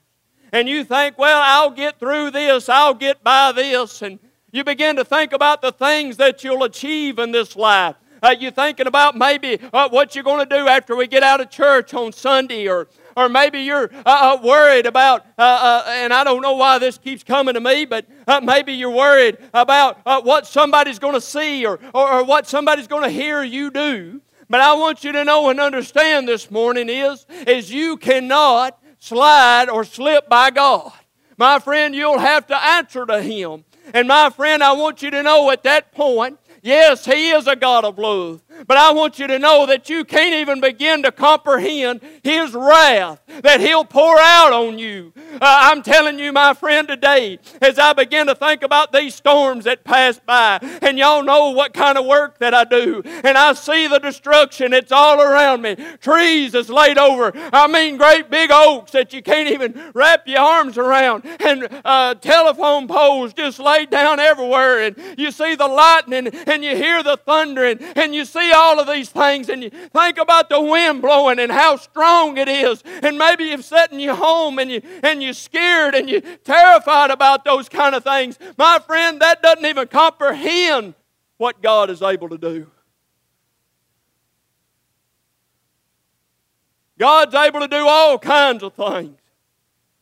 and 0.52 0.70
you 0.70 0.84
think, 0.84 1.18
well, 1.18 1.42
I'll 1.44 1.72
get 1.72 2.00
through 2.00 2.32
this, 2.32 2.70
I'll 2.70 2.94
get 2.94 3.24
by 3.24 3.52
this, 3.52 4.02
and 4.02 4.20
you 4.52 4.64
begin 4.64 4.96
to 4.96 5.06
think 5.06 5.34
about 5.34 5.62
the 5.62 5.72
things 5.72 6.18
that 6.18 6.44
you'll 6.44 6.64
achieve 6.64 7.20
in 7.20 7.32
this 7.32 7.56
life. 7.56 7.96
Uh, 8.24 8.36
you're 8.40 8.52
thinking 8.52 8.88
about 8.88 9.16
maybe 9.16 9.60
uh, 9.74 9.90
what 9.90 10.16
you're 10.16 10.24
going 10.24 10.48
to 10.48 10.56
do 10.56 10.68
after 10.68 10.96
we 10.96 11.06
get 11.08 11.22
out 11.22 11.42
of 11.42 11.50
church 11.50 11.94
on 11.94 12.12
Sunday, 12.12 12.68
or 12.68 12.88
or 13.16 13.30
maybe 13.30 13.62
you're 13.62 13.90
uh, 14.06 14.38
uh, 14.38 14.40
worried 14.44 14.86
about, 14.86 15.26
uh, 15.38 15.42
uh, 15.42 15.84
and 15.88 16.14
I 16.14 16.24
don't 16.24 16.42
know 16.42 16.56
why 16.56 16.80
this 16.80 16.98
keeps 16.98 17.24
coming 17.24 17.54
to 17.54 17.62
me, 17.62 17.86
but 17.86 18.06
maybe 18.44 18.74
you're 18.74 18.92
worried 18.92 19.38
about 19.54 20.00
what 20.26 20.46
somebody's 20.46 21.00
going 21.00 21.14
to 21.14 21.22
see 21.22 21.66
or, 21.66 21.80
or, 21.94 22.12
or 22.12 22.24
what 22.24 22.48
somebody's 22.48 22.88
going 22.88 23.04
to 23.04 23.10
hear 23.10 23.42
you 23.42 23.72
do. 23.72 24.22
But 24.50 24.62
I 24.62 24.74
want 24.74 25.04
you 25.04 25.12
to 25.12 25.24
know 25.24 25.50
and 25.50 25.60
understand 25.60 26.28
this 26.28 26.52
morning 26.52 26.90
is, 26.90 27.26
is 27.48 27.72
you 27.72 27.98
cannot 27.98 28.80
slide 29.00 29.70
or 29.70 29.84
slip 29.84 30.30
by 30.30 30.52
God. 30.52 30.92
My 31.38 31.60
friend, 31.60 31.94
you'll 31.94 32.20
have 32.20 32.48
to 32.48 32.56
answer 32.56 33.06
to 33.06 33.22
Him. 33.22 33.66
And 33.94 34.08
my 34.08 34.30
friend, 34.30 34.64
I 34.64 34.74
want 34.74 35.02
you 35.02 35.12
to 35.12 35.24
know 35.24 35.50
at 35.52 35.64
that 35.64 35.92
point, 35.92 36.40
yes, 36.62 37.06
He 37.06 37.32
is 37.32 37.48
a 37.48 37.56
God 37.56 37.86
of 37.86 37.98
love. 37.98 38.42
But 38.68 38.78
I 38.78 38.92
want 38.94 39.20
you 39.20 39.28
to 39.28 39.38
know 39.38 39.66
that 39.66 39.90
you 39.90 40.06
can't 40.06 40.36
even 40.36 40.62
begin 40.62 41.04
to 41.04 41.12
comprehend 41.12 42.02
His 42.24 42.54
wrath 42.54 43.22
that 43.42 43.60
He'll 43.60 43.86
pour 43.86 44.18
out 44.20 44.54
on 44.54 44.80
you. 44.80 45.14
Uh, 45.34 45.40
I'm 45.42 45.82
telling 45.82 46.20
you, 46.20 46.32
my 46.32 46.54
friend, 46.54 46.88
today, 46.88 47.40
as 47.62 47.78
I 47.78 47.94
begin 47.94 48.28
to 48.28 48.36
think 48.36 48.64
about 48.64 48.92
these 48.92 49.14
storms 49.14 49.66
that 49.66 49.84
pass 49.84 50.20
by, 50.20 50.60
and 50.82 50.98
y'all 50.98 51.24
know 51.24 51.52
what 51.52 51.74
kind 51.74 51.98
of 51.98 52.06
work 52.06 52.40
that 52.40 52.54
I 52.54 52.64
do, 52.64 53.02
and 53.06 53.38
I 53.38 53.54
see 53.54 53.88
the 53.88 54.00
destruction, 54.00 54.74
it's 54.74 54.92
all 54.92 55.22
around 55.22 55.62
me. 55.62 55.76
Trees 56.00 56.54
is 56.56 56.70
laid 56.70 56.98
over. 56.98 57.32
I 57.52 57.68
mean, 57.68 57.98
great 57.98 58.30
big 58.30 58.52
oaks 58.52 58.92
that 58.92 59.14
you 59.14 59.22
can't 59.22 59.50
even 59.50 59.92
wrap 59.94 60.28
your 60.28 60.40
arms 60.40 60.78
around, 60.78 61.26
and 61.40 61.68
uh, 61.84 62.16
telephone 62.16 62.88
poles 62.88 63.34
just 63.34 63.60
laid 63.60 63.90
down 63.90 64.20
everywhere, 64.20 64.82
and 64.84 64.96
you 65.18 65.32
see 65.32 65.56
the 65.56 65.68
lightning, 65.68 66.28
and 66.28 66.64
you 66.64 66.76
hear 66.76 67.04
the 67.04 67.18
thundering, 67.18 67.80
and 67.96 68.16
you 68.16 68.26
see 68.26 68.45
see 68.46 68.54
all 68.54 68.80
of 68.80 68.88
these 68.88 69.10
things 69.10 69.50
and 69.50 69.64
you 69.64 69.70
think 69.70 70.18
about 70.18 70.50
the 70.50 70.62
wind 70.62 71.02
blowing 71.02 71.40
and 71.40 71.52
how 71.52 71.76
strong 71.76 72.38
it 72.38 72.48
is, 72.48 72.84
and 73.04 73.18
maybe 73.18 73.46
you've 73.46 73.66
sat 73.66 73.92
in 73.92 74.00
your 74.00 74.16
home 74.16 74.60
and 74.60 74.72
you 74.72 74.82
and 75.04 75.22
you're 75.22 75.34
scared 75.34 75.96
and 75.96 76.10
you're 76.10 76.22
terrified 76.44 77.12
about 77.12 77.46
those 77.46 77.70
kind 77.70 77.96
of 77.96 78.04
things, 78.04 78.38
my 78.58 78.80
friend, 78.86 79.22
that 79.22 79.42
doesn't 79.42 79.66
even 79.66 79.88
comprehend 79.88 80.94
what 81.38 81.62
God 81.62 81.90
is 81.90 82.02
able 82.02 82.30
to 82.30 82.38
do. 82.38 82.70
God's 86.98 87.36
able 87.36 87.60
to 87.60 87.68
do 87.68 87.86
all 87.88 88.18
kinds 88.18 88.64
of 88.64 88.74
things. 88.74 89.20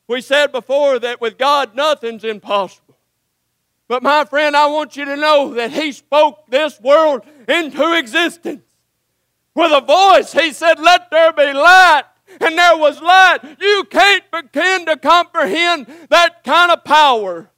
We 0.07 0.21
said 0.21 0.51
before 0.51 0.99
that 0.99 1.19
with 1.21 1.37
God 1.37 1.75
nothing's 1.75 2.23
impossible. 2.23 2.83
But 3.87 4.03
my 4.03 4.25
friend, 4.25 4.55
I 4.55 4.67
want 4.67 4.95
you 4.95 5.05
to 5.05 5.15
know 5.15 5.53
that 5.55 5.71
He 5.71 5.91
spoke 5.91 6.47
this 6.47 6.79
world 6.79 7.25
into 7.47 7.97
existence. 7.97 8.63
With 9.55 9.71
a 9.71 9.81
voice, 9.81 10.33
He 10.33 10.51
said, 10.51 10.79
Let 10.79 11.11
there 11.11 11.33
be 11.33 11.53
light. 11.53 12.03
And 12.41 12.57
there 12.57 12.77
was 12.77 13.01
light. 13.01 13.39
You 13.59 13.83
can't 13.89 14.23
begin 14.31 14.85
to 14.87 14.97
comprehend 14.97 15.87
that 16.09 16.43
kind 16.43 16.71
of 16.71 16.83
power, 16.83 17.51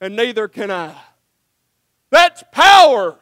and 0.00 0.16
neither 0.16 0.48
can 0.48 0.70
I. 0.70 0.94
That's 2.10 2.42
power 2.52 3.16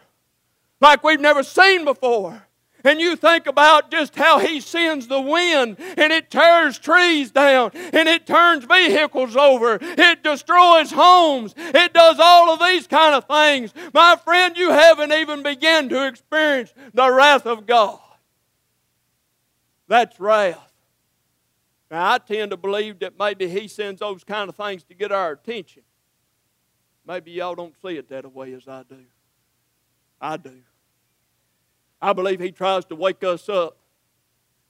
like 0.81 1.05
we've 1.05 1.20
never 1.20 1.42
seen 1.42 1.85
before 1.85 2.45
and 2.87 3.01
you 3.01 3.16
think 3.16 3.46
about 3.46 3.90
just 3.90 4.14
how 4.14 4.38
he 4.38 4.61
sends 4.61 5.09
the 5.09 5.20
wind 5.20 5.77
and 5.79 6.12
it 6.12 6.31
tears 6.31 6.79
trees 6.79 7.31
down 7.31 7.70
and 7.75 8.09
it 8.09 8.27
turns 8.27 8.64
vehicles 8.64 9.37
over, 9.37 9.79
it 9.81 10.22
destroys 10.22 10.90
homes, 10.90 11.55
it 11.57 11.92
does 11.92 12.18
all 12.20 12.51
of 12.51 12.61
these 12.61 12.87
kind 12.87 13.14
of 13.14 13.25
things. 13.25 13.72
My 13.92 14.16
friend, 14.16 14.57
you 14.57 14.70
haven't 14.70 15.12
even 15.12 15.42
begun 15.42 15.88
to 15.88 16.07
experience 16.07 16.72
the 16.94 17.11
wrath 17.11 17.46
of 17.46 17.66
God. 17.66 17.99
That's 19.88 20.18
wrath. 20.18 20.72
Now, 21.90 22.12
I 22.12 22.18
tend 22.18 22.51
to 22.51 22.57
believe 22.57 22.99
that 23.01 23.18
maybe 23.18 23.49
he 23.49 23.68
sends 23.68 24.01
those 24.01 24.25
kind 24.25 24.49
of 24.49 24.57
things 24.57 24.83
to 24.85 24.94
get 24.94 25.12
our 25.12 25.33
attention. 25.33 25.83
Maybe 27.07 27.31
y'all 27.33 27.55
don't 27.55 27.75
see 27.81 27.96
it 27.96 28.09
that 28.09 28.33
way 28.33 28.53
as 28.55 28.66
I 28.66 28.83
do. 28.83 29.05
I 30.20 30.37
do. 30.37 30.62
I 32.00 32.12
believe 32.12 32.40
He 32.40 32.52
tries 32.52 32.85
to 32.87 32.94
wake 32.94 33.24
us 33.24 33.48
up. 33.48 33.78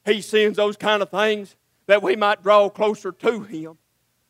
He 0.05 0.21
sends 0.21 0.57
those 0.57 0.77
kind 0.77 1.01
of 1.01 1.11
things 1.11 1.55
that 1.87 2.01
we 2.01 2.15
might 2.15 2.43
draw 2.43 2.69
closer 2.69 3.11
to 3.11 3.41
Him, 3.43 3.77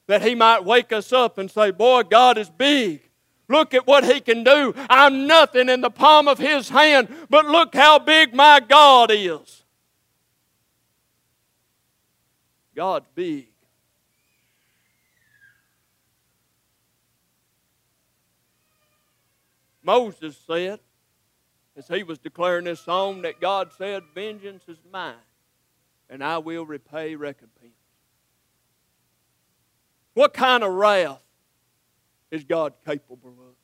that 0.07 0.21
He 0.21 0.35
might 0.35 0.63
wake 0.63 0.91
us 0.91 1.13
up 1.13 1.37
and 1.37 1.49
say, 1.49 1.71
Boy, 1.71 2.03
God 2.03 2.37
is 2.37 2.49
big. 2.49 3.01
Look 3.49 3.73
at 3.73 3.87
what 3.87 4.03
He 4.03 4.19
can 4.19 4.43
do. 4.43 4.73
I'm 4.89 5.27
nothing 5.27 5.69
in 5.69 5.81
the 5.81 5.89
palm 5.89 6.27
of 6.27 6.37
His 6.37 6.69
hand, 6.69 7.07
but 7.29 7.45
look 7.45 7.75
how 7.75 7.99
big 7.99 8.33
my 8.33 8.59
God 8.59 9.11
is. 9.11 9.63
God's 12.75 13.07
big. 13.15 13.47
Moses 19.81 20.37
said, 20.45 20.79
as 21.77 21.87
he 21.87 22.03
was 22.03 22.17
declaring 22.17 22.65
this 22.65 22.79
song 22.79 23.21
that 23.21 23.39
God 23.39 23.69
said, 23.77 24.03
Vengeance 24.15 24.63
is 24.67 24.77
mine, 24.91 25.13
and 26.09 26.23
I 26.23 26.39
will 26.39 26.65
repay 26.65 27.15
recompense. 27.15 27.73
What 30.15 30.33
kind 30.33 30.63
of 30.63 30.73
wrath 30.73 31.21
is 32.31 32.43
God 32.43 32.73
capable 32.85 33.29
of. 33.29 33.55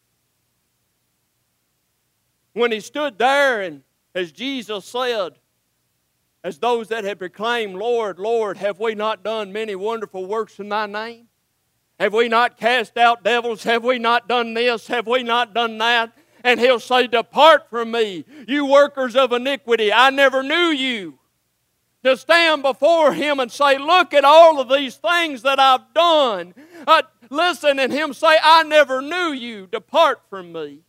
When 2.54 2.72
he 2.72 2.80
stood 2.80 3.18
there, 3.18 3.62
and 3.62 3.82
as 4.14 4.32
Jesus 4.32 4.86
said, 4.86 5.40
as 6.44 6.60
those 6.60 6.90
that 6.90 7.04
had 7.04 7.18
proclaimed, 7.18 7.76
Lord, 7.76 8.20
Lord, 8.20 8.58
have 8.58 8.80
we 8.80 8.94
not 8.94 9.24
done 9.24 9.52
many 9.52 9.76
wonderful 9.76 10.26
works 10.26 10.60
in 10.60 10.70
thy 10.70 10.86
name? 10.86 11.28
Have 12.00 12.14
we 12.14 12.28
not 12.28 12.58
cast 12.58 12.98
out 12.98 13.24
devils? 13.24 13.64
Have 13.64 13.84
we 13.84 13.98
not 13.98 14.28
done 14.28 14.54
this? 14.54 14.88
Have 14.88 15.08
we 15.08 15.24
not 15.24 15.54
done 15.54 15.78
that? 15.80 16.14
And 16.44 16.60
he'll 16.60 16.80
say, 16.80 17.08
Depart 17.08 17.70
from 17.70 17.92
me, 17.92 18.26
you 18.48 18.66
workers 18.66 19.16
of 19.16 19.32
iniquity. 19.32 19.94
I 19.94 20.10
never 20.10 20.44
knew 20.44 20.68
you. 20.70 21.20
To 22.04 22.18
stand 22.18 22.64
before 22.64 23.14
him 23.14 23.40
and 23.40 23.50
say, 23.50 23.78
Look 23.78 24.14
at 24.14 24.26
all 24.26 24.60
of 24.60 24.68
these 24.68 24.96
things 24.98 25.44
that 25.44 25.60
I've 25.60 25.94
done. 25.94 26.54
Uh, 26.86 27.04
listen, 27.30 27.80
and 27.80 27.94
him 27.94 28.14
say, 28.14 28.38
I 28.44 28.64
never 28.64 29.02
knew 29.02 29.32
you. 29.32 29.68
Depart 29.68 30.22
from 30.30 30.52
me. 30.52 30.82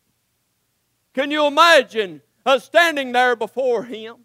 Can 1.15 1.31
you 1.31 1.47
imagine 1.47 2.21
us 2.45 2.65
standing 2.65 3.13
there 3.13 3.37
before 3.37 3.85
him? 3.85 4.17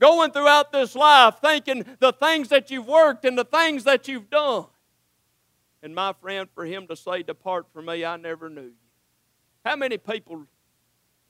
Going 0.00 0.32
throughout 0.32 0.72
this 0.72 0.96
life 0.96 1.36
thinking 1.40 1.84
the 2.00 2.12
things 2.12 2.48
that 2.48 2.70
you've 2.70 2.88
worked 2.88 3.24
and 3.24 3.38
the 3.38 3.44
things 3.44 3.84
that 3.84 4.08
you've 4.08 4.30
done. 4.30 4.66
And 5.82 5.94
my 5.94 6.12
friend, 6.14 6.48
for 6.54 6.64
him 6.64 6.88
to 6.88 6.96
say, 6.96 7.22
Depart 7.22 7.66
from 7.72 7.86
me, 7.86 8.04
I 8.04 8.16
never 8.16 8.50
knew 8.50 8.62
you. 8.62 8.79
How 9.64 9.76
many 9.76 9.98
people, 9.98 10.46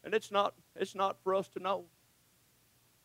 and 0.05 0.15
it's 0.15 0.31
not, 0.31 0.55
it's 0.77 0.95
not 0.95 1.17
for 1.23 1.35
us 1.35 1.49
to 1.49 1.61
know, 1.61 1.85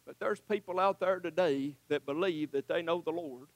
but 0.05 0.19
there's 0.19 0.39
people 0.39 0.79
out 0.79 0.99
there 0.99 1.19
today 1.19 1.75
that 1.89 2.05
believe 2.05 2.51
that 2.51 2.67
they 2.67 2.81
know 2.81 3.01
the 3.01 3.11
Lord 3.11 3.47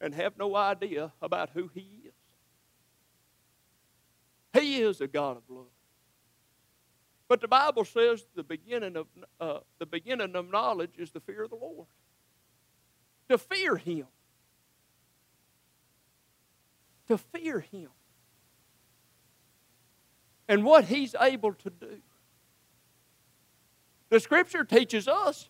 and 0.00 0.14
have 0.14 0.38
no 0.38 0.54
idea 0.54 1.12
about 1.20 1.50
who 1.54 1.70
He 1.74 2.04
is. 2.04 2.12
He 4.52 4.80
is 4.80 5.00
a 5.00 5.06
God 5.06 5.36
of 5.38 5.42
love. 5.48 5.66
But 7.28 7.40
the 7.40 7.48
Bible 7.48 7.84
says 7.84 8.24
the 8.34 8.44
beginning 8.44 8.96
of 8.96 9.06
uh, 9.40 9.58
the 9.78 9.86
beginning 9.86 10.36
of 10.36 10.50
knowledge 10.50 10.92
is 10.96 11.10
the 11.10 11.20
fear 11.20 11.42
of 11.42 11.50
the 11.50 11.56
Lord. 11.56 11.88
To 13.28 13.36
fear 13.36 13.76
Him. 13.76 14.06
To 17.08 17.18
fear 17.18 17.60
Him. 17.60 17.90
And 20.48 20.64
what 20.64 20.84
He's 20.84 21.14
able 21.20 21.54
to 21.54 21.70
do. 21.70 22.00
The 24.08 24.20
Scripture 24.20 24.64
teaches 24.64 25.08
us. 25.08 25.48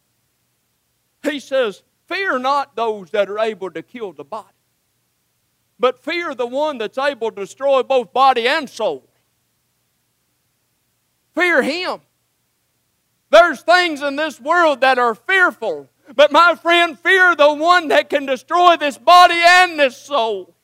He 1.23 1.41
says, 1.41 1.83
"Fear 2.07 2.39
not 2.39 2.77
those 2.77 3.11
that 3.11 3.29
are 3.29 3.39
able 3.39 3.71
to 3.71 3.83
kill 3.83 4.13
the 4.13 4.25
body, 4.25 4.49
but 5.79 6.03
fear 6.03 6.35
the 6.35 6.47
one 6.47 6.79
that's 6.79 6.97
able 6.97 7.31
to 7.31 7.43
destroy 7.43 7.83
both 7.83 8.13
body 8.13 8.49
and 8.49 8.71
soul." 8.71 9.09
Fear 11.35 11.63
Him. 11.63 12.01
There's 13.29 13.61
things 13.61 14.01
in 14.01 14.17
this 14.17 14.41
world 14.41 14.81
that 14.81 14.99
are 14.99 15.15
fearful, 15.15 15.91
but 16.15 16.33
my 16.33 16.55
friend, 16.55 16.99
fear 16.99 17.35
the 17.35 17.53
one 17.53 17.89
that 17.89 18.09
can 18.09 18.25
destroy 18.25 18.77
this 18.77 18.97
body 18.97 19.43
and 19.45 19.79
this 19.79 19.99
soul. 19.99 20.55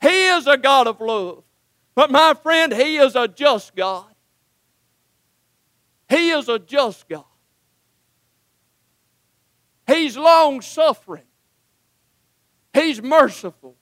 He 0.00 0.26
is 0.26 0.48
a 0.48 0.56
God 0.56 0.88
of 0.88 1.00
love, 1.00 1.44
but 1.94 2.10
my 2.10 2.34
friend, 2.34 2.72
He 2.72 2.96
is 2.96 3.16
a 3.16 3.28
just 3.28 3.74
God. 3.74 4.06
He 6.08 6.30
is 6.30 6.48
a 6.48 6.58
just 6.58 7.08
God. 7.08 7.24
He's 9.86 10.16
long 10.16 10.60
suffering. 10.60 11.24
He's 12.72 13.02
merciful. 13.02 13.76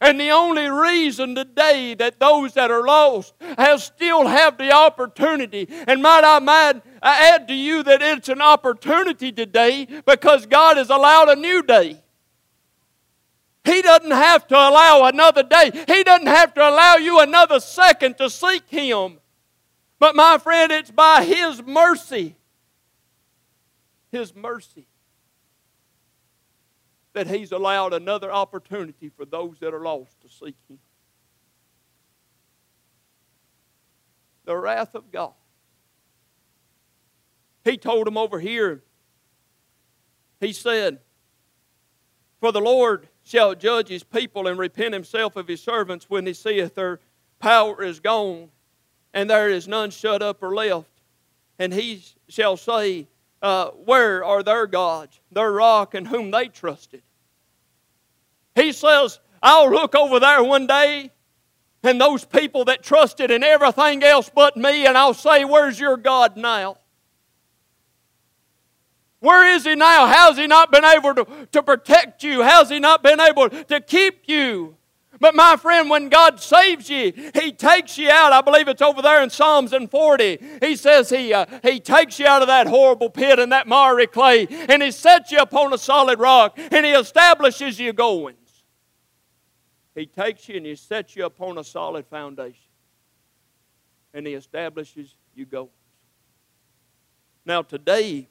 And 0.00 0.18
the 0.18 0.30
only 0.30 0.68
reason 0.68 1.34
today 1.34 1.94
that 1.94 2.18
those 2.18 2.54
that 2.54 2.70
are 2.70 2.86
lost 2.86 3.34
have 3.58 3.82
still 3.82 4.26
have 4.26 4.56
the 4.56 4.72
opportunity, 4.72 5.68
and 5.86 6.02
might 6.02 6.24
I 6.24 6.38
might 6.38 6.80
add 7.02 7.48
to 7.48 7.54
you 7.54 7.82
that 7.82 8.00
it's 8.00 8.30
an 8.30 8.40
opportunity 8.40 9.30
today 9.30 9.86
because 10.06 10.46
God 10.46 10.78
has 10.78 10.88
allowed 10.88 11.28
a 11.28 11.36
new 11.36 11.62
day. 11.62 12.02
He 13.64 13.82
doesn't 13.82 14.10
have 14.10 14.46
to 14.48 14.54
allow 14.54 15.04
another 15.04 15.42
day. 15.42 15.70
He 15.86 16.02
doesn't 16.02 16.26
have 16.26 16.54
to 16.54 16.68
allow 16.68 16.96
you 16.96 17.20
another 17.20 17.60
second 17.60 18.16
to 18.18 18.30
seek 18.30 18.68
Him. 18.68 19.18
But 19.98 20.16
my 20.16 20.38
friend, 20.38 20.72
it's 20.72 20.90
by 20.90 21.24
His 21.24 21.62
mercy. 21.62 22.36
His 24.10 24.34
mercy 24.34 24.86
that 27.12 27.26
He's 27.26 27.52
allowed 27.52 27.92
another 27.92 28.32
opportunity 28.32 29.10
for 29.10 29.24
those 29.24 29.58
that 29.60 29.74
are 29.74 29.82
lost 29.82 30.20
to 30.22 30.28
seek 30.28 30.56
Him. 30.68 30.78
The 34.46 34.56
wrath 34.56 34.94
of 34.94 35.12
God. 35.12 35.34
He 37.62 37.76
told 37.76 38.06
them 38.06 38.16
over 38.16 38.40
here, 38.40 38.82
He 40.40 40.54
said, 40.54 41.00
For 42.40 42.52
the 42.52 42.60
Lord 42.60 43.09
shall 43.30 43.54
judge 43.54 43.88
His 43.88 44.02
people 44.02 44.46
and 44.46 44.58
repent 44.58 44.94
Himself 44.94 45.36
of 45.36 45.46
His 45.46 45.62
servants 45.62 46.06
when 46.08 46.26
He 46.26 46.32
seeth 46.32 46.74
their 46.74 47.00
power 47.38 47.82
is 47.82 48.00
gone 48.00 48.48
and 49.14 49.28
there 49.28 49.48
is 49.48 49.68
none 49.68 49.90
shut 49.90 50.22
up 50.22 50.42
or 50.42 50.54
left. 50.54 50.90
And 51.58 51.72
He 51.72 52.04
shall 52.28 52.56
say, 52.56 53.06
uh, 53.42 53.70
where 53.70 54.24
are 54.24 54.42
their 54.42 54.66
gods, 54.66 55.20
their 55.32 55.52
rock, 55.52 55.94
in 55.94 56.04
whom 56.04 56.30
they 56.30 56.48
trusted? 56.48 57.02
He 58.54 58.72
says, 58.72 59.20
I'll 59.42 59.70
look 59.70 59.94
over 59.94 60.20
there 60.20 60.42
one 60.42 60.66
day 60.66 61.10
and 61.82 62.00
those 62.00 62.24
people 62.24 62.66
that 62.66 62.82
trusted 62.82 63.30
in 63.30 63.42
everything 63.42 64.02
else 64.02 64.30
but 64.34 64.56
me, 64.56 64.86
and 64.86 64.98
I'll 64.98 65.14
say, 65.14 65.44
Where's 65.44 65.80
your 65.80 65.96
God 65.96 66.36
now? 66.36 66.76
Where 69.20 69.54
is 69.54 69.64
he 69.64 69.74
now? 69.74 70.06
How's 70.06 70.38
he 70.38 70.46
not 70.46 70.72
been 70.72 70.84
able 70.84 71.14
to, 71.14 71.26
to 71.52 71.62
protect 71.62 72.24
you? 72.24 72.42
How's 72.42 72.70
he 72.70 72.80
not 72.80 73.02
been 73.02 73.20
able 73.20 73.50
to 73.50 73.80
keep 73.80 74.22
you? 74.26 74.76
But 75.20 75.34
my 75.34 75.56
friend, 75.56 75.90
when 75.90 76.08
God 76.08 76.40
saves 76.40 76.88
you, 76.88 77.12
He 77.34 77.52
takes 77.52 77.98
you 77.98 78.08
out. 78.08 78.32
I 78.32 78.40
believe 78.40 78.68
it's 78.68 78.80
over 78.80 79.02
there 79.02 79.22
in 79.22 79.28
Psalms 79.28 79.74
and 79.74 79.90
40. 79.90 80.38
He 80.62 80.76
says 80.76 81.10
He, 81.10 81.34
uh, 81.34 81.44
he 81.62 81.78
takes 81.78 82.18
you 82.18 82.26
out 82.26 82.40
of 82.40 82.48
that 82.48 82.66
horrible 82.66 83.10
pit 83.10 83.38
and 83.38 83.52
that 83.52 83.68
miry 83.68 84.06
clay, 84.06 84.46
and 84.48 84.82
He 84.82 84.90
sets 84.90 85.30
you 85.30 85.38
upon 85.38 85.74
a 85.74 85.78
solid 85.78 86.18
rock, 86.18 86.58
and 86.70 86.86
He 86.86 86.92
establishes 86.92 87.78
your 87.78 87.92
goings. 87.92 88.36
He 89.94 90.06
takes 90.06 90.48
you 90.48 90.56
and 90.56 90.64
He 90.64 90.74
sets 90.74 91.14
you 91.14 91.26
upon 91.26 91.58
a 91.58 91.64
solid 91.64 92.06
foundation, 92.06 92.70
and 94.14 94.26
He 94.26 94.32
establishes 94.32 95.14
your 95.34 95.46
goings. 95.46 95.70
Now, 97.44 97.60
today, 97.60 98.28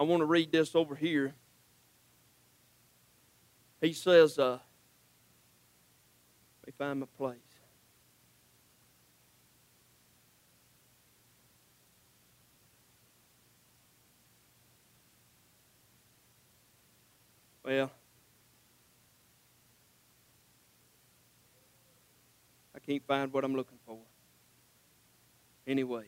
I 0.00 0.02
want 0.02 0.22
to 0.22 0.26
read 0.26 0.50
this 0.50 0.74
over 0.74 0.96
here 0.96 1.34
he 3.80 3.94
says, 3.94 4.38
uh, 4.38 4.58
let 6.60 6.66
me 6.66 6.72
find 6.76 7.00
my 7.00 7.06
place. 7.16 7.38
Well, 17.64 17.90
I 22.74 22.78
can't 22.80 23.06
find 23.06 23.32
what 23.32 23.44
I'm 23.44 23.54
looking 23.54 23.78
for. 23.86 23.98
Anyway, 25.66 26.06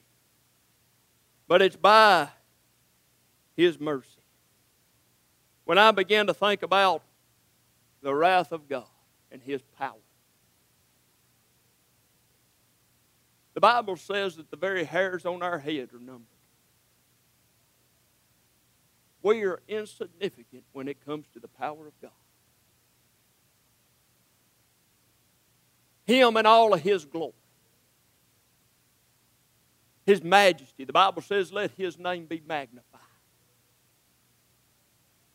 but 1.47 1.63
it's 1.63 1.77
by 1.77 2.29
His 3.57 3.79
mercy. 3.79 4.09
When 5.65 5.79
I 5.79 5.91
began 5.91 6.27
to 6.27 6.35
think 6.35 6.63
about 6.63 7.03
the 8.03 8.15
wrath 8.15 8.53
of 8.53 8.69
God 8.69 8.85
and 9.31 9.41
His 9.41 9.63
power. 9.79 9.95
The 13.55 13.61
Bible 13.61 13.97
says 13.97 14.37
that 14.37 14.51
the 14.51 14.57
very 14.57 14.85
hairs 14.85 15.25
on 15.25 15.43
our 15.43 15.59
head 15.59 15.91
are 15.93 15.99
numbered. 15.99 16.27
We 19.23 19.43
are 19.45 19.61
insignificant 19.69 20.65
when 20.73 20.89
it 20.89 21.05
comes 21.05 21.27
to 21.35 21.41
the 21.41 21.49
power 21.49 21.87
of 21.87 21.93
God. 22.01 22.11
Him 26.05 26.37
and 26.37 26.47
all 26.47 26.75
of 26.75 26.81
His 26.81 27.05
glory. 27.05 27.33
His 30.05 30.23
majesty. 30.23 30.85
The 30.85 30.93
Bible 30.93 31.23
says, 31.23 31.53
let 31.53 31.71
His 31.77 31.99
name 31.99 32.27
be 32.27 32.43
magnified. 32.45 32.92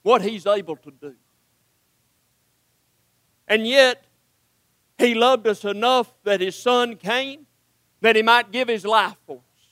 What 0.07 0.21
He's 0.21 0.47
able 0.47 0.77
to 0.77 0.91
do. 0.91 1.15
And 3.45 3.67
yet, 3.67 4.05
He 4.97 5.13
loved 5.13 5.45
us 5.47 5.65
enough 5.65 6.13
that 6.23 6.39
His 6.39 6.55
Son 6.55 6.95
came 6.95 7.45
that 7.99 8.15
He 8.15 8.21
might 8.21 8.49
give 8.53 8.69
His 8.69 8.85
life 8.85 9.17
for 9.25 9.35
us. 9.35 9.67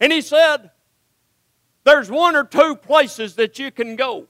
And 0.00 0.10
He 0.10 0.22
said, 0.22 0.70
There's 1.84 2.10
one 2.10 2.34
or 2.34 2.44
two 2.44 2.74
places 2.76 3.34
that 3.34 3.58
you 3.58 3.70
can 3.70 3.96
go. 3.96 4.28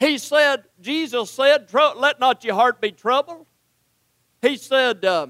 He 0.00 0.16
said, 0.16 0.64
Jesus 0.80 1.30
said, 1.30 1.68
Let 1.74 2.18
not 2.18 2.42
your 2.42 2.54
heart 2.54 2.80
be 2.80 2.92
troubled. 2.92 3.48
He 4.40 4.56
said, 4.56 5.04
uh, 5.04 5.26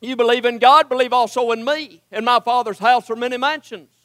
You 0.00 0.16
believe 0.16 0.44
in 0.44 0.58
God, 0.58 0.88
believe 0.88 1.12
also 1.12 1.52
in 1.52 1.64
me. 1.64 2.02
In 2.10 2.24
my 2.24 2.40
Father's 2.40 2.80
house 2.80 3.08
are 3.08 3.14
many 3.14 3.36
mansions. 3.36 3.95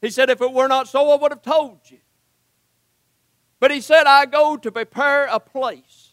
He 0.00 0.10
said, 0.10 0.30
If 0.30 0.40
it 0.40 0.52
were 0.52 0.68
not 0.68 0.88
so, 0.88 1.10
I 1.10 1.16
would 1.16 1.32
have 1.32 1.42
told 1.42 1.80
you. 1.84 1.98
But 3.60 3.70
he 3.70 3.80
said, 3.80 4.04
I 4.06 4.26
go 4.26 4.56
to 4.56 4.70
prepare 4.70 5.26
a 5.26 5.40
place. 5.40 6.12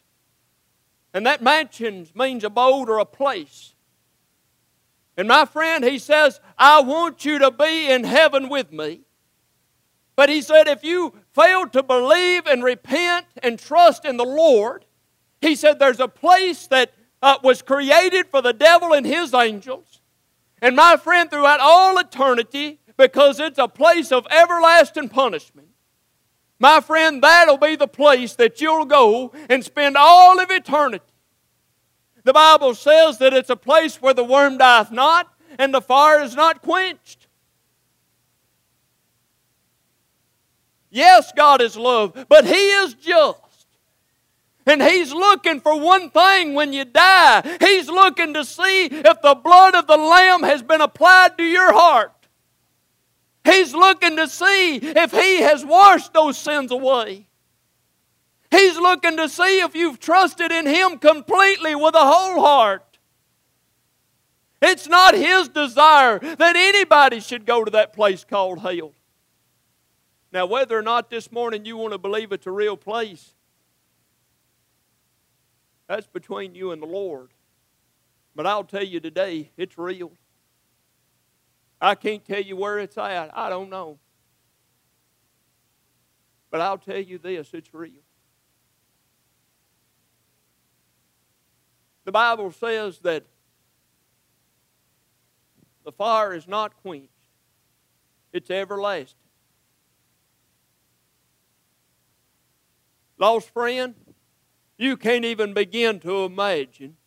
And 1.13 1.25
that 1.25 1.41
mansion 1.41 2.07
means 2.15 2.43
abode 2.43 2.89
or 2.89 2.99
a 2.99 3.05
place. 3.05 3.73
And 5.17 5.27
my 5.27 5.45
friend, 5.45 5.83
he 5.83 5.99
says, 5.99 6.41
I 6.57 6.81
want 6.81 7.23
you 7.23 7.39
to 7.39 7.51
be 7.51 7.89
in 7.89 8.03
heaven 8.03 8.49
with 8.49 8.71
me. 8.71 9.01
But 10.15 10.29
he 10.29 10.41
said, 10.41 10.67
if 10.67 10.83
you 10.83 11.13
fail 11.33 11.67
to 11.67 11.83
believe 11.83 12.47
and 12.47 12.63
repent 12.63 13.27
and 13.43 13.59
trust 13.59 14.05
in 14.05 14.17
the 14.17 14.25
Lord, 14.25 14.85
he 15.41 15.55
said, 15.55 15.79
there's 15.79 15.99
a 15.99 16.07
place 16.07 16.67
that 16.67 16.93
uh, 17.21 17.37
was 17.43 17.61
created 17.61 18.27
for 18.27 18.41
the 18.41 18.53
devil 18.53 18.93
and 18.93 19.05
his 19.05 19.33
angels. 19.33 20.01
And 20.61 20.75
my 20.75 20.97
friend, 20.97 21.29
throughout 21.29 21.59
all 21.59 21.97
eternity, 21.97 22.79
because 22.97 23.39
it's 23.39 23.59
a 23.59 23.67
place 23.67 24.11
of 24.11 24.27
everlasting 24.29 25.09
punishment, 25.09 25.67
my 26.59 26.79
friend, 26.79 27.21
that'll 27.21 27.57
be 27.57 27.75
the 27.75 27.87
place 27.87 28.33
that 28.35 28.61
you'll 28.61 28.85
go 28.85 29.33
and 29.49 29.63
spend 29.63 29.97
all 29.97 30.39
of 30.39 30.49
eternity. 30.49 31.03
The 32.23 32.33
Bible 32.33 32.73
says 32.73 33.19
that 33.19 33.33
it's 33.33 33.49
a 33.49 33.55
place 33.55 34.01
where 34.01 34.13
the 34.13 34.23
worm 34.23 34.57
dieth 34.57 34.91
not 34.91 35.31
and 35.59 35.73
the 35.73 35.81
fire 35.81 36.21
is 36.21 36.35
not 36.35 36.61
quenched. 36.61 37.27
Yes, 40.89 41.31
God 41.35 41.61
is 41.61 41.75
love, 41.75 42.25
but 42.29 42.45
He 42.45 42.53
is 42.53 42.93
just. 42.93 43.67
And 44.65 44.81
He's 44.81 45.13
looking 45.13 45.59
for 45.59 45.77
one 45.77 46.09
thing 46.09 46.53
when 46.53 46.71
you 46.71 46.85
die. 46.85 47.57
He's 47.59 47.89
looking 47.89 48.33
to 48.33 48.45
see 48.45 48.85
if 48.85 49.21
the 49.21 49.35
blood 49.35 49.75
of 49.75 49.87
the 49.87 49.97
Lamb 49.97 50.41
has 50.43 50.63
been 50.63 50.81
applied 50.81 51.37
to 51.37 51.43
your 51.43 51.73
heart. 51.73 52.14
He's 53.45 53.73
looking 53.73 54.17
to 54.17 54.27
see 54.27 54.77
if 54.77 55.11
He 55.11 55.41
has 55.41 55.63
washed 55.63 56.13
those 56.13 56.37
sins 56.37 56.71
away. 56.71 57.27
He's 58.49 58.77
looking 58.77 59.17
to 59.17 59.29
see 59.29 59.61
if 59.61 59.75
you've 59.75 59.99
trusted 59.99 60.51
in 60.51 60.65
Him 60.65 60.97
completely 60.97 61.75
with 61.75 61.93
a 61.95 61.99
whole 61.99 62.41
heart. 62.41 62.97
It's 64.61 64.87
not 64.87 65.13
His 65.13 65.47
desire 65.47 66.19
that 66.19 66.55
anybody 66.55 67.19
should 67.19 67.45
go 67.45 67.63
to 67.63 67.71
that 67.71 67.93
place 67.93 68.23
called 68.23 68.59
hell. 68.59 68.93
Now, 70.31 70.47
whether 70.47 70.77
or 70.77 70.81
not 70.81 71.09
this 71.09 71.31
morning 71.31 71.65
you 71.65 71.77
want 71.77 71.93
to 71.93 71.97
believe 71.97 72.31
it's 72.31 72.47
a 72.47 72.51
real 72.51 72.75
place, 72.75 73.33
that's 75.87 76.07
between 76.07 76.55
you 76.55 76.71
and 76.71 76.81
the 76.81 76.87
Lord. 76.87 77.29
But 78.35 78.47
I'll 78.47 78.63
tell 78.63 78.83
you 78.83 78.99
today, 78.99 79.51
it's 79.55 79.77
real. 79.77 80.11
I 81.81 81.95
can't 81.95 82.23
tell 82.25 82.41
you 82.41 82.55
where 82.55 82.79
it's 82.79 82.97
at. 82.97 83.37
I 83.37 83.49
don't 83.49 83.69
know. 83.69 83.99
But 86.49 86.61
I'll 86.61 86.77
tell 86.77 86.99
you 86.99 87.17
this 87.17 87.53
it's 87.53 87.73
real. 87.73 87.91
The 92.05 92.11
Bible 92.11 92.51
says 92.51 92.99
that 92.99 93.23
the 95.83 95.91
fire 95.91 96.33
is 96.33 96.47
not 96.47 96.75
quenched, 96.81 97.09
it's 98.31 98.49
everlasting. 98.49 99.19
Lost 103.17 103.49
friend, 103.49 103.95
you 104.77 104.97
can't 104.97 105.25
even 105.25 105.53
begin 105.53 105.99
to 106.01 106.25
imagine 106.25 106.97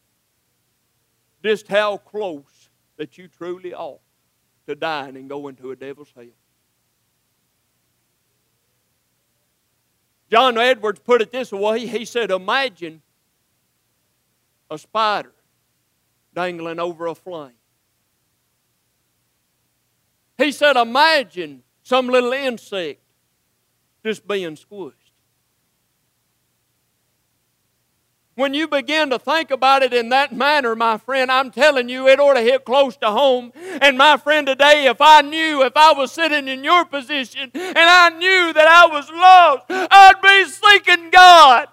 just 1.45 1.69
how 1.69 1.99
close 1.99 2.71
that 2.97 3.19
you 3.19 3.29
truly 3.29 3.73
are 3.75 3.99
to 4.69 4.75
dying 4.75 5.17
and 5.17 5.31
go 5.31 5.49
into 5.49 5.71
a 5.71 5.77
devil's 5.77 6.13
hell. 6.15 6.27
John 10.31 10.59
Edwards 10.59 11.01
put 11.01 11.23
it 11.23 11.33
this 11.33 11.51
way 11.51 11.87
he 11.87 12.05
said, 12.05 12.31
Imagine 12.31 13.01
a 14.71 14.77
spider 14.77 15.33
dangling 16.35 16.79
over 16.79 17.07
a 17.07 17.15
flame. 17.15 17.53
He 20.37 20.53
said, 20.53 20.77
Imagine 20.77 21.63
some 21.83 22.09
little 22.09 22.35
insect 22.35 23.01
just 24.05 24.29
being 24.29 24.55
squished. 24.55 24.93
When 28.39 28.55
you 28.55 28.69
begin 28.69 29.11
to 29.11 29.19
think 29.19 29.51
about 29.51 29.83
it 29.83 29.93
in 29.93 30.11
that 30.11 30.33
manner, 30.33 30.77
my 30.77 30.97
friend, 30.97 31.29
I'm 31.29 31.51
telling 31.51 31.89
you, 31.89 32.07
it 32.07 32.21
ought 32.21 32.35
to 32.35 32.41
hit 32.41 32.65
close 32.65 32.97
to 32.99 33.11
home. 33.11 33.51
And 33.83 33.99
my 33.99 34.17
friend, 34.17 34.47
today, 34.47 34.87
if 34.87 34.99
I 35.01 35.23
knew, 35.23 35.65
if 35.65 35.73
I 35.77 35.93
was 35.93 36.13
sitting 36.13 36.47
in 36.47 36.63
your 36.63 36.85
position 36.85 37.51
and 37.53 37.77
I 37.77 38.11
knew 38.11 38.53
that 38.53 38.69
I 38.69 38.87
was 38.87 39.11
lost, 39.11 39.65
I'd 39.69 40.23
be 40.23 40.45
seeking 40.45 41.11
God. 41.11 41.67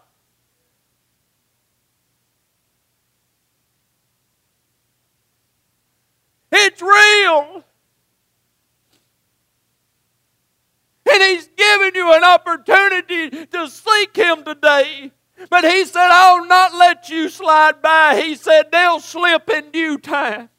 It's 6.52 6.82
real. 6.82 7.64
And 11.12 11.22
He's 11.22 11.48
given 11.48 11.94
you 11.94 12.12
an 12.12 12.24
opportunity 12.24 13.46
to 13.46 13.68
seek 13.68 14.16
Him 14.16 14.44
today. 14.44 15.12
But 15.50 15.64
he 15.64 15.86
said, 15.86 16.10
I'll 16.10 16.46
not 16.46 16.74
let 16.74 17.10
you 17.10 17.30
slide 17.30 17.82
by. 17.82 18.22
He 18.22 18.36
said, 18.36 18.72
they'll 18.72 19.00
slip 19.00 19.50
in 19.50 19.72
due 19.72 19.98
time. 19.98 20.50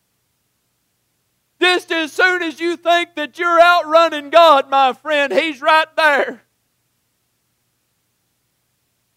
Just 1.61 1.91
as 1.91 2.13
soon 2.13 2.43
as 2.43 2.61
you 2.61 2.77
think 2.77 3.15
that 3.15 3.39
you're 3.39 3.61
outrunning 3.61 4.31
God, 4.31 4.69
my 4.69 4.93
friend, 4.93 5.33
He's 5.33 5.63
right 5.63 5.89
there. 5.97 6.43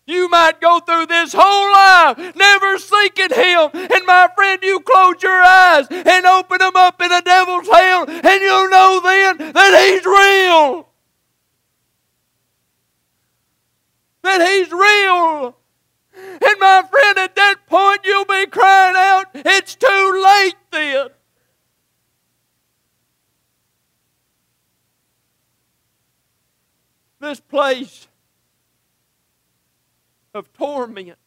You 0.05 0.27
might 0.29 0.59
go 0.59 0.79
through 0.79 1.05
this 1.05 1.35
whole 1.37 1.71
life 1.71 2.35
never 2.35 2.79
seeking 2.79 3.29
Him. 3.29 3.69
And 3.73 4.05
my 4.07 4.29
friend, 4.35 4.59
you 4.63 4.79
close 4.79 5.21
your 5.21 5.43
eyes 5.43 5.85
and 5.91 6.25
open 6.25 6.57
them 6.59 6.75
up 6.75 7.01
in 7.01 7.11
a 7.11 7.21
devil's 7.21 7.67
hell, 7.67 8.05
and 8.09 8.41
you'll 8.41 8.69
know 8.69 9.01
then 9.03 9.51
that 9.51 9.87
He's 9.87 10.05
real. 10.05 10.88
That 14.23 14.41
He's 14.41 14.71
real. 14.71 15.55
And 16.15 16.59
my 16.59 16.83
friend, 16.89 17.17
at 17.17 17.35
that 17.35 17.67
point, 17.67 18.01
you'll 18.03 18.25
be 18.25 18.45
crying 18.47 18.95
out, 18.97 19.27
It's 19.33 19.75
too 19.75 20.21
late 20.23 20.55
then. 20.71 21.07
This 27.19 27.39
place 27.39 28.07
of 30.33 30.51
torment. 30.53 31.17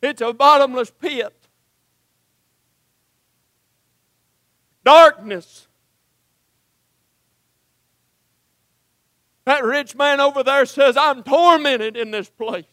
It's 0.00 0.20
a 0.20 0.32
bottomless 0.32 0.90
pit. 0.90 1.32
Darkness 4.84 5.68
That 9.44 9.64
rich 9.64 9.96
man 9.96 10.20
over 10.20 10.42
there 10.42 10.66
says, 10.66 10.96
I'm 10.96 11.22
tormented 11.22 11.96
in 11.96 12.10
this 12.10 12.30
place. 12.30 12.64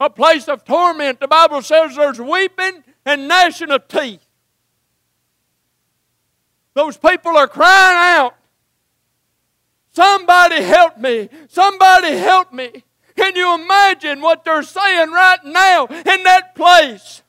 A 0.00 0.08
place 0.08 0.48
of 0.48 0.64
torment. 0.64 1.20
The 1.20 1.28
Bible 1.28 1.60
says 1.60 1.94
there's 1.94 2.20
weeping 2.20 2.82
and 3.04 3.28
gnashing 3.28 3.70
of 3.70 3.86
teeth. 3.86 4.26
Those 6.74 6.96
people 6.96 7.36
are 7.36 7.48
crying 7.48 8.18
out, 8.18 8.34
Somebody 9.92 10.62
help 10.62 10.98
me! 10.98 11.28
Somebody 11.48 12.16
help 12.16 12.52
me! 12.52 12.84
Can 13.16 13.34
you 13.34 13.54
imagine 13.54 14.20
what 14.20 14.44
they're 14.44 14.62
saying 14.62 15.10
right 15.10 15.44
now 15.44 15.86
in 15.86 16.22
that 16.22 16.54
place? 16.54 17.22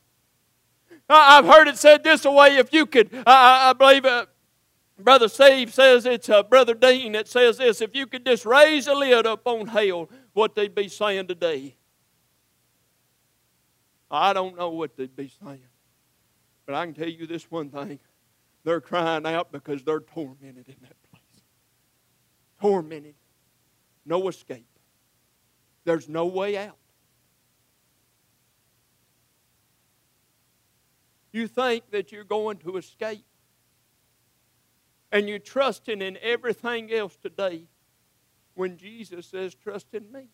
I've 1.08 1.44
heard 1.44 1.68
it 1.68 1.76
said 1.76 2.04
this 2.04 2.24
way 2.24 2.56
if 2.56 2.72
you 2.72 2.86
could, 2.86 3.10
I, 3.26 3.70
I 3.70 3.72
believe 3.74 4.06
uh, 4.06 4.26
Brother 5.04 5.28
Steve 5.28 5.72
says 5.72 6.06
it's 6.06 6.28
uh, 6.28 6.42
Brother 6.42 6.74
Dean 6.74 7.12
that 7.12 7.28
says 7.28 7.58
this 7.58 7.80
if 7.80 7.94
you 7.94 8.06
could 8.06 8.24
just 8.24 8.44
raise 8.46 8.86
a 8.86 8.94
lid 8.94 9.26
up 9.26 9.46
on 9.46 9.66
hell, 9.66 10.08
what 10.32 10.54
they'd 10.54 10.74
be 10.74 10.88
saying 10.88 11.28
today. 11.28 11.76
I 14.10 14.32
don't 14.32 14.56
know 14.56 14.68
what 14.68 14.96
they'd 14.96 15.14
be 15.14 15.32
saying. 15.42 15.62
But 16.66 16.74
I 16.74 16.84
can 16.84 16.94
tell 16.94 17.08
you 17.08 17.26
this 17.26 17.50
one 17.50 17.70
thing. 17.70 17.98
They're 18.64 18.80
crying 18.80 19.26
out 19.26 19.50
because 19.50 19.82
they're 19.82 20.00
tormented 20.00 20.68
in 20.68 20.76
that 20.82 20.96
place. 21.10 21.42
Tormented. 22.60 23.14
No 24.04 24.28
escape. 24.28 24.66
There's 25.84 26.08
no 26.08 26.26
way 26.26 26.56
out. 26.56 26.76
You 31.32 31.48
think 31.48 31.90
that 31.90 32.12
you're 32.12 32.24
going 32.24 32.58
to 32.58 32.76
escape 32.76 33.24
and 35.12 35.28
you're 35.28 35.38
trusting 35.38 36.00
in 36.00 36.18
everything 36.22 36.90
else 36.90 37.16
today 37.16 37.66
when 38.54 38.78
Jesus 38.78 39.26
says, 39.26 39.54
Trust 39.54 39.88
in 39.92 40.10
me. 40.10 40.28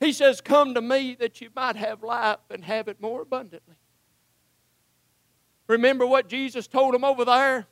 He 0.00 0.12
says, 0.12 0.40
Come 0.40 0.74
to 0.74 0.82
me 0.82 1.16
that 1.20 1.40
you 1.40 1.50
might 1.54 1.76
have 1.76 2.02
life 2.02 2.38
and 2.50 2.64
have 2.64 2.88
it 2.88 3.00
more 3.00 3.22
abundantly. 3.22 3.76
Remember 5.68 6.06
what 6.06 6.28
Jesus 6.28 6.66
told 6.66 6.94
them 6.94 7.04
over 7.04 7.24
there? 7.24 7.66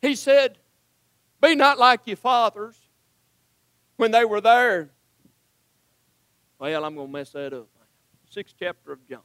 He 0.00 0.14
said, 0.14 0.58
Be 1.40 1.56
not 1.56 1.78
like 1.78 2.00
your 2.06 2.16
fathers 2.16 2.76
when 3.96 4.12
they 4.12 4.24
were 4.24 4.40
there. 4.40 4.90
Well, 6.60 6.84
I'm 6.84 6.94
going 6.94 7.08
to 7.08 7.12
mess 7.12 7.30
that 7.30 7.52
up. 7.52 7.66
Sixth 8.30 8.54
chapter 8.58 8.92
of 8.92 9.06
John. 9.08 9.20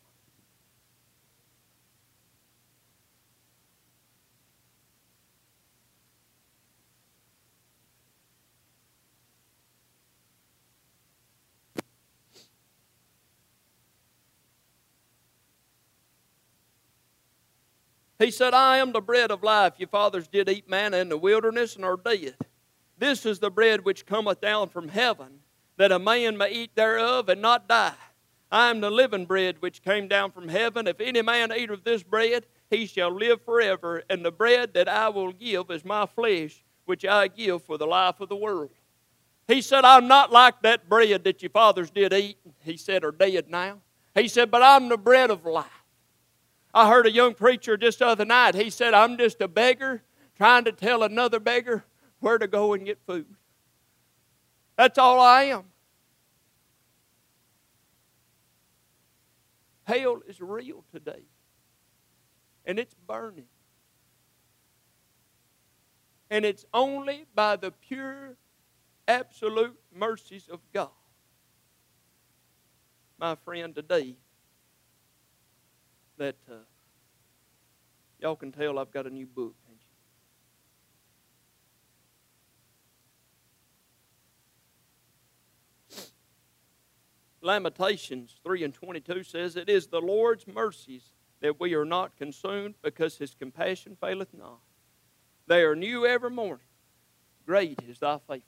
He 18.20 18.32
said, 18.32 18.54
I 18.54 18.78
am 18.78 18.92
the 18.92 19.02
bread 19.02 19.30
of 19.30 19.44
life. 19.44 19.74
Your 19.78 19.90
fathers 19.90 20.28
did 20.28 20.50
eat 20.50 20.70
manna 20.70 20.98
in 20.98 21.10
the 21.10 21.18
wilderness 21.18 21.76
and 21.76 21.86
are 21.86 21.98
dead. 21.98 22.36
This 22.98 23.26
is 23.26 23.40
the 23.40 23.52
bread 23.52 23.86
which 23.86 24.08
cometh 24.08 24.42
down 24.42 24.70
from 24.70 24.88
heaven, 24.88 25.42
that 25.78 25.92
a 25.92 26.00
man 26.00 26.36
may 26.36 26.52
eat 26.52 26.76
thereof 26.76 27.30
and 27.30 27.42
not 27.42 27.68
die. 27.68 27.94
I 28.52 28.70
am 28.70 28.80
the 28.80 28.90
living 28.90 29.26
bread 29.26 29.58
which 29.60 29.84
came 29.84 30.08
down 30.08 30.32
from 30.32 30.48
heaven. 30.48 30.88
If 30.88 31.00
any 31.00 31.22
man 31.22 31.52
eat 31.56 31.70
of 31.70 31.84
this 31.84 32.02
bread, 32.02 32.46
he 32.72 32.88
shall 32.88 33.12
live 33.12 33.42
forever. 33.44 34.04
And 34.10 34.26
the 34.26 34.32
bread 34.32 34.74
that 34.74 34.88
I 34.88 35.10
will 35.10 35.32
give 35.32 35.70
is 35.70 35.86
my 35.86 36.06
flesh, 36.08 36.64
which 36.86 37.06
I 37.06 37.28
give 37.28 37.64
for 37.64 37.78
the 37.78 37.86
life 37.86 38.20
of 38.20 38.30
the 38.30 38.36
world. 38.36 38.72
He 39.48 39.62
said, 39.62 39.86
I'm 39.86 40.08
not 40.08 40.32
like 40.32 40.62
that 40.64 40.90
bread 40.90 41.24
that 41.26 41.44
your 41.44 41.52
fathers 41.52 41.92
did 41.92 42.14
eat, 42.14 42.38
he 42.64 42.78
said, 42.78 43.04
are 43.04 43.12
dead 43.12 43.50
now. 43.50 43.78
He 44.16 44.28
said, 44.28 44.50
but 44.50 44.64
I'm 44.64 44.90
the 44.90 44.98
bread 44.98 45.30
of 45.30 45.46
life. 45.46 45.77
I 46.78 46.88
heard 46.88 47.08
a 47.08 47.12
young 47.12 47.34
preacher 47.34 47.76
just 47.76 47.98
the 47.98 48.06
other 48.06 48.24
night. 48.24 48.54
He 48.54 48.70
said, 48.70 48.94
I'm 48.94 49.18
just 49.18 49.42
a 49.42 49.48
beggar 49.48 50.04
trying 50.36 50.64
to 50.66 50.72
tell 50.72 51.02
another 51.02 51.40
beggar 51.40 51.84
where 52.20 52.38
to 52.38 52.46
go 52.46 52.74
and 52.74 52.86
get 52.86 53.00
food. 53.08 53.26
That's 54.76 55.00
all 55.00 55.20
I 55.20 55.46
am. 55.46 55.64
Hell 59.86 60.20
is 60.28 60.40
real 60.40 60.84
today, 60.94 61.24
and 62.64 62.78
it's 62.78 62.94
burning. 62.94 63.46
And 66.30 66.46
it's 66.46 66.64
only 66.76 67.26
by 67.34 67.56
the 67.56 67.72
pure, 67.72 68.38
absolute 69.08 69.80
mercies 69.92 70.48
of 70.48 70.60
God, 70.74 70.92
my 73.18 73.34
friend, 73.34 73.74
today 73.74 74.18
that 76.18 76.36
uh, 76.50 76.56
y'all 78.20 78.36
can 78.36 78.52
tell 78.52 78.80
I've 78.80 78.92
got 78.92 79.06
a 79.06 79.10
new 79.10 79.26
book? 79.26 79.56
Lamentations 87.48 88.36
3 88.44 88.66
and 88.66 88.74
22 88.74 89.24
says, 89.24 89.56
It 89.56 89.70
is 89.70 89.88
the 89.88 90.02
Lord's 90.02 90.46
mercies 90.46 91.14
that 91.40 91.60
we 91.60 91.76
are 91.76 91.86
not 91.86 92.16
consumed 92.18 92.76
because 92.82 93.18
his 93.18 93.34
compassion 93.34 93.96
faileth 94.00 94.34
not. 94.34 94.60
They 95.48 95.62
are 95.64 95.76
new 95.76 96.06
every 96.06 96.30
morning. 96.30 96.66
Great 97.46 97.80
is 97.88 98.00
thy 98.00 98.18
faithfulness. 98.18 98.44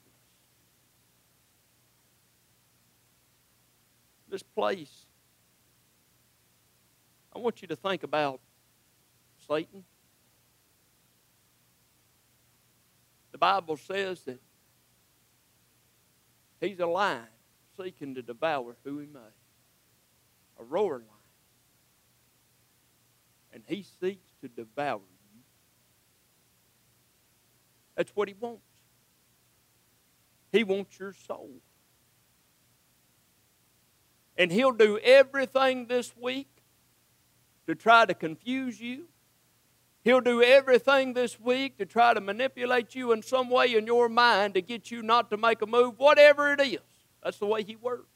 This 4.28 4.42
place 4.42 5.06
I 7.40 7.42
want 7.42 7.62
you 7.62 7.68
to 7.68 7.76
think 7.76 8.02
about 8.02 8.38
Satan. 9.48 9.82
The 13.32 13.38
Bible 13.38 13.78
says 13.78 14.20
that 14.24 14.38
he's 16.60 16.80
a 16.80 16.86
lion 16.86 17.22
seeking 17.78 18.14
to 18.16 18.20
devour 18.20 18.76
who 18.84 18.98
he 18.98 19.06
may, 19.06 19.20
a 20.58 20.64
roaring 20.64 21.00
lion. 21.00 21.18
And 23.54 23.62
he 23.66 23.86
seeks 24.02 24.28
to 24.42 24.48
devour 24.48 24.98
you. 24.98 25.40
That's 27.96 28.14
what 28.14 28.28
he 28.28 28.34
wants. 28.38 28.60
He 30.52 30.62
wants 30.62 30.98
your 30.98 31.14
soul. 31.14 31.62
And 34.36 34.52
he'll 34.52 34.72
do 34.72 34.98
everything 34.98 35.86
this 35.86 36.14
week 36.14 36.59
to 37.70 37.76
try 37.76 38.04
to 38.04 38.14
confuse 38.14 38.80
you. 38.80 39.06
He'll 40.02 40.20
do 40.20 40.42
everything 40.42 41.12
this 41.12 41.38
week 41.38 41.78
to 41.78 41.86
try 41.86 42.14
to 42.14 42.20
manipulate 42.20 42.96
you 42.96 43.12
in 43.12 43.22
some 43.22 43.48
way 43.48 43.74
in 43.74 43.86
your 43.86 44.08
mind 44.08 44.54
to 44.54 44.62
get 44.62 44.90
you 44.90 45.02
not 45.02 45.30
to 45.30 45.36
make 45.36 45.62
a 45.62 45.66
move, 45.66 45.98
whatever 45.98 46.52
it 46.52 46.60
is. 46.60 46.80
That's 47.22 47.38
the 47.38 47.46
way 47.46 47.62
he 47.62 47.76
works. 47.76 48.08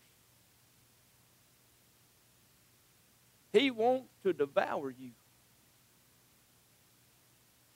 He 3.52 3.70
wants 3.70 4.08
to 4.24 4.32
devour 4.32 4.90
you. 4.90 5.12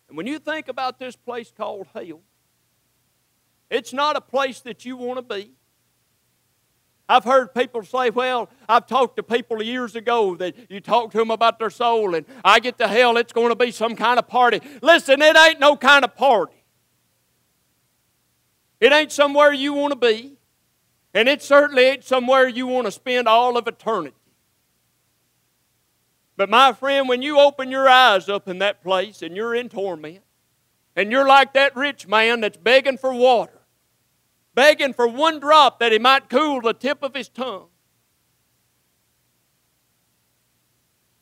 And 0.08 0.16
when 0.16 0.26
you 0.26 0.40
think 0.40 0.66
about 0.66 0.98
this 0.98 1.14
place 1.14 1.52
called 1.56 1.86
hell, 1.94 2.22
it's 3.70 3.92
not 3.92 4.16
a 4.16 4.20
place 4.20 4.60
that 4.62 4.84
you 4.84 4.96
want 4.96 5.18
to 5.18 5.34
be. 5.34 5.52
I've 7.08 7.24
heard 7.24 7.54
people 7.54 7.82
say, 7.84 8.10
well, 8.10 8.50
I've 8.68 8.86
talked 8.86 9.16
to 9.16 9.22
people 9.22 9.62
years 9.62 9.96
ago 9.96 10.34
that 10.36 10.54
you 10.68 10.80
talk 10.80 11.10
to 11.12 11.18
them 11.18 11.30
about 11.30 11.58
their 11.58 11.70
soul, 11.70 12.14
and 12.14 12.26
I 12.44 12.60
get 12.60 12.76
to 12.78 12.88
hell, 12.88 13.16
it's 13.16 13.32
going 13.32 13.48
to 13.48 13.56
be 13.56 13.70
some 13.70 13.96
kind 13.96 14.18
of 14.18 14.28
party. 14.28 14.60
Listen, 14.82 15.22
it 15.22 15.36
ain't 15.36 15.58
no 15.58 15.76
kind 15.76 16.04
of 16.04 16.14
party. 16.14 16.64
It 18.78 18.92
ain't 18.92 19.10
somewhere 19.10 19.52
you 19.52 19.72
want 19.72 19.92
to 19.92 19.98
be, 19.98 20.34
and 21.14 21.28
it 21.28 21.42
certainly 21.42 21.84
ain't 21.84 22.04
somewhere 22.04 22.46
you 22.46 22.66
want 22.66 22.86
to 22.86 22.92
spend 22.92 23.26
all 23.26 23.56
of 23.56 23.66
eternity. 23.66 24.14
But 26.36 26.50
my 26.50 26.72
friend, 26.72 27.08
when 27.08 27.22
you 27.22 27.40
open 27.40 27.70
your 27.70 27.88
eyes 27.88 28.28
up 28.28 28.48
in 28.48 28.58
that 28.58 28.82
place 28.82 29.22
and 29.22 29.34
you're 29.34 29.54
in 29.54 29.68
torment, 29.68 30.20
and 30.94 31.10
you're 31.10 31.26
like 31.26 31.54
that 31.54 31.74
rich 31.74 32.06
man 32.06 32.42
that's 32.42 32.56
begging 32.56 32.98
for 32.98 33.12
water, 33.12 33.57
begging 34.58 34.92
for 34.92 35.06
one 35.06 35.38
drop 35.38 35.78
that 35.78 35.92
he 35.92 36.00
might 36.00 36.28
cool 36.28 36.60
the 36.60 36.72
tip 36.72 37.04
of 37.04 37.14
his 37.14 37.28
tongue. 37.28 37.68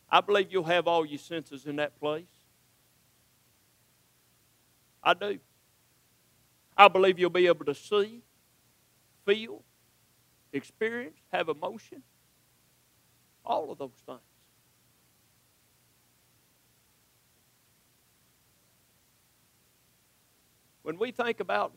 I 0.09 0.23
believe 0.23 0.51
you'll 0.51 0.65
have 0.65 0.89
all 0.89 1.05
your 1.05 1.19
senses 1.19 1.67
in 1.67 1.77
that 1.77 2.01
place. 2.01 2.25
I 5.03 5.13
do. 5.13 5.39
I 6.79 6.89
believe 6.89 7.19
you'll 7.19 7.29
be 7.29 7.47
able 7.47 7.67
to 7.67 7.75
see, 7.75 8.23
feel, 9.27 9.63
experience, 10.55 11.19
have 11.31 11.51
emotion. 11.51 12.03
All 13.45 13.71
of 13.71 13.77
those 13.77 14.03
things. 14.07 14.19
When 20.81 20.97
we 20.97 21.11
think 21.11 21.41
about 21.41 21.75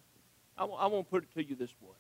I, 0.60 0.66
I 0.66 0.88
want 0.88 1.08
to 1.08 1.10
put 1.10 1.24
it 1.24 1.34
to 1.36 1.44
you 1.44 1.56
this 1.56 1.74
way. 1.82 1.96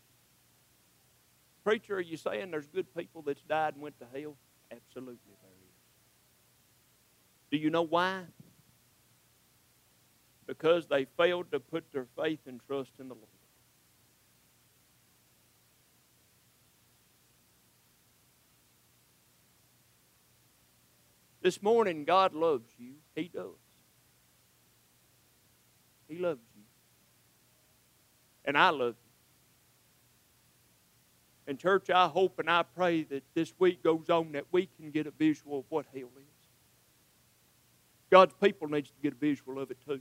Preacher, 1.63 1.95
are 1.95 2.02
you 2.02 2.17
saying 2.17 2.52
there's 2.52 2.67
good 2.67 2.93
people 2.95 3.22
that's 3.22 3.41
died 3.43 3.74
and 3.76 3.82
went 3.82 3.98
to 4.00 4.06
hell? 4.06 4.36
Absolutely, 4.72 5.15
there 5.41 5.52
is. 5.52 5.76
Do 7.52 7.58
you 7.58 7.69
know 7.69 7.83
why? 7.83 8.23
Because 10.46 10.88
they 10.88 11.06
failed 11.17 11.52
to 11.52 11.60
put 11.60 11.92
their 11.94 12.08
faith 12.21 12.40
and 12.48 12.60
trust 12.67 12.92
in 13.00 13.08
the 13.08 13.15
Lord. 13.15 13.27
This 21.42 21.62
morning, 21.62 22.04
God 22.04 22.33
loves 22.33 22.67
you. 22.77 22.96
He 23.15 23.29
does. 23.29 23.46
He 26.08 26.17
loves 26.17 26.42
you. 26.42 26.48
And 28.50 28.58
I 28.58 28.71
love 28.71 28.95
you. 28.95 29.12
And, 31.45 31.60
church, 31.60 31.91
I 31.91 32.08
hope 32.08 32.39
and 32.39 32.50
I 32.50 32.63
pray 32.63 33.04
that 33.04 33.23
this 33.35 33.54
week 33.60 33.83
goes 33.83 34.10
on 34.10 34.31
that 34.31 34.45
we 34.52 34.65
can 34.65 34.89
get 34.89 35.06
a 35.06 35.12
visual 35.12 35.60
of 35.60 35.65
what 35.69 35.85
hell 35.93 36.10
is. 36.17 36.47
God's 38.10 38.33
people 38.41 38.67
needs 38.67 38.89
to 38.89 38.95
get 39.04 39.13
a 39.13 39.15
visual 39.17 39.60
of 39.60 39.69
it 39.69 39.77
too. 39.85 40.00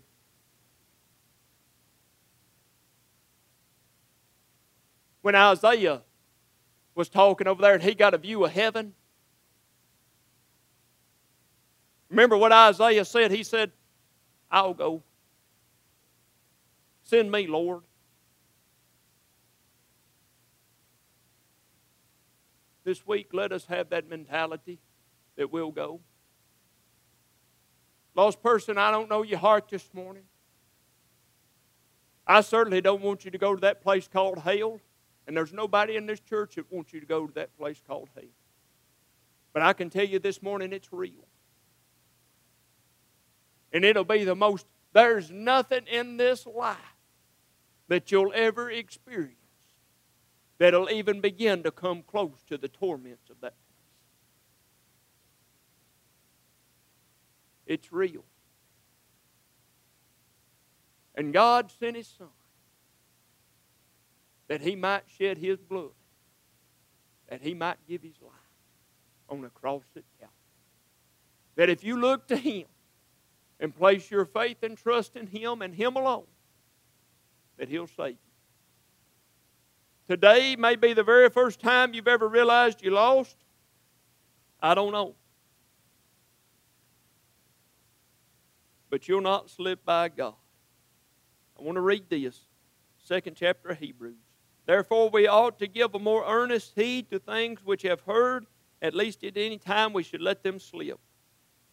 When 5.21 5.35
Isaiah 5.35 6.01
was 6.95 7.11
talking 7.11 7.47
over 7.47 7.61
there 7.61 7.75
and 7.75 7.83
he 7.83 7.95
got 7.95 8.15
a 8.15 8.19
view 8.19 8.47
of 8.47 8.53
heaven, 8.53 8.95
Remember 12.09 12.39
what 12.39 12.53
Isaiah 12.53 13.05
said? 13.05 13.31
He 13.31 13.43
said, 13.43 13.71
I'll 14.51 14.73
go. 14.73 15.03
Send 17.03 17.31
me, 17.31 17.47
Lord. 17.47 17.83
This 22.89 23.07
week, 23.07 23.35
let 23.35 23.53
us 23.53 23.67
have 23.67 23.91
that 23.91 24.09
mentality 24.09 24.79
that 25.37 25.53
we'll 25.53 25.73
go. 25.73 26.01
Lost 28.15 28.43
person, 28.43 28.79
I 28.79 28.91
don't 28.91 29.11
know 29.11 29.23
your 29.23 29.41
heart 29.41 29.69
this 29.69 29.93
morning. 29.93 30.23
I 32.27 32.41
certainly 32.41 32.81
don't 32.81 33.03
want 33.03 33.27
you 33.27 33.31
to 33.31 33.37
go 33.37 33.55
to 33.55 33.61
that 33.61 33.83
place 33.83 34.09
called 34.09 34.39
hell, 34.39 34.81
and 35.27 35.37
there's 35.37 35.53
nobody 35.53 35.97
in 35.97 36.07
this 36.07 36.21
church 36.21 36.55
that 36.55 36.73
wants 36.73 36.95
you 36.95 37.01
to 37.01 37.05
go 37.05 37.27
to 37.27 37.35
that 37.35 37.55
place 37.59 37.83
called 37.87 38.09
hell. 38.15 38.25
But 39.53 39.61
I 39.61 39.75
can 39.75 39.91
tell 39.91 40.07
you 40.07 40.19
this 40.19 40.41
morning 40.41 40.73
it's 40.73 40.91
real. 40.91 41.29
And 43.71 43.85
it'll 43.85 44.05
be 44.05 44.25
the 44.25 44.35
most, 44.35 44.65
there's 44.95 45.31
nothing 45.31 45.87
in 45.89 46.17
this 46.17 46.47
life 46.47 46.79
that 47.89 48.11
you'll 48.11 48.33
ever 48.35 48.71
experience 48.71 49.38
that'll 50.59 50.91
even 50.91 51.21
begin 51.21 51.63
to 51.63 51.71
come 51.71 52.03
close 52.03 52.43
to 52.49 52.59
the 52.59 52.69
torments 52.69 53.31
of 53.31 53.41
that 53.41 53.55
place. 53.55 53.79
It's 57.67 57.93
real. 57.93 58.25
And 61.15 61.33
God 61.33 61.71
sent 61.81 61.97
His 61.97 62.07
Son 62.07 62.29
that 64.49 64.61
He 64.61 64.75
might 64.77 65.05
shed 65.19 65.39
His 65.39 65.59
blood, 65.59 65.91
that 67.29 67.43
He 67.43 67.55
might 67.55 67.77
give 67.87 68.03
His 68.03 68.21
life 68.23 68.33
on 69.29 69.45
a 69.45 69.51
cross 69.51 69.85
at 69.97 70.05
Calvary. 70.19 70.35
That 71.57 71.69
if 71.69 71.85
you 71.85 72.01
look 72.01 72.27
to 72.29 72.37
Him 72.37 72.67
and 73.61 73.75
place 73.75 74.11
your 74.11 74.25
faith 74.25 74.63
and 74.63 74.79
trust 74.79 75.17
in 75.17 75.27
Him 75.27 75.61
and 75.61 75.75
Him 75.75 75.97
alone, 75.97 76.27
that 77.59 77.69
He'll 77.69 77.89
save 77.89 78.13
you. 78.13 78.28
Today 80.09 80.57
may 80.57 80.75
be 80.75 80.95
the 80.95 81.03
very 81.03 81.29
first 81.29 81.61
time 81.61 81.93
you've 81.93 82.09
ever 82.09 82.27
realized 82.27 82.83
you 82.83 82.91
lost. 82.91 83.37
I 84.59 84.75
don't 84.75 84.91
know. 84.91 85.15
But 88.89 89.07
you'll 89.07 89.21
not 89.21 89.51
slip 89.51 89.85
by 89.85 90.09
God. 90.09 90.33
I 91.59 91.63
want 91.63 91.77
to 91.77 91.83
read 91.83 92.09
this, 92.09 92.41
second 93.05 93.37
chapter 93.37 93.69
of 93.69 93.79
Hebrews. 93.79 94.17
Therefore, 94.65 95.11
we 95.11 95.27
ought 95.27 95.59
to 95.59 95.67
give 95.67 95.95
a 95.95 95.99
more 95.99 96.25
earnest 96.27 96.73
heed 96.75 97.11
to 97.11 97.19
things 97.19 97.63
which 97.63 97.83
have 97.83 98.01
heard, 98.01 98.47
at 98.81 98.95
least 98.95 99.23
at 99.25 99.37
any 99.37 99.59
time 99.59 99.93
we 99.93 100.03
should 100.03 100.23
let 100.23 100.43
them 100.43 100.59
slip. 100.59 100.99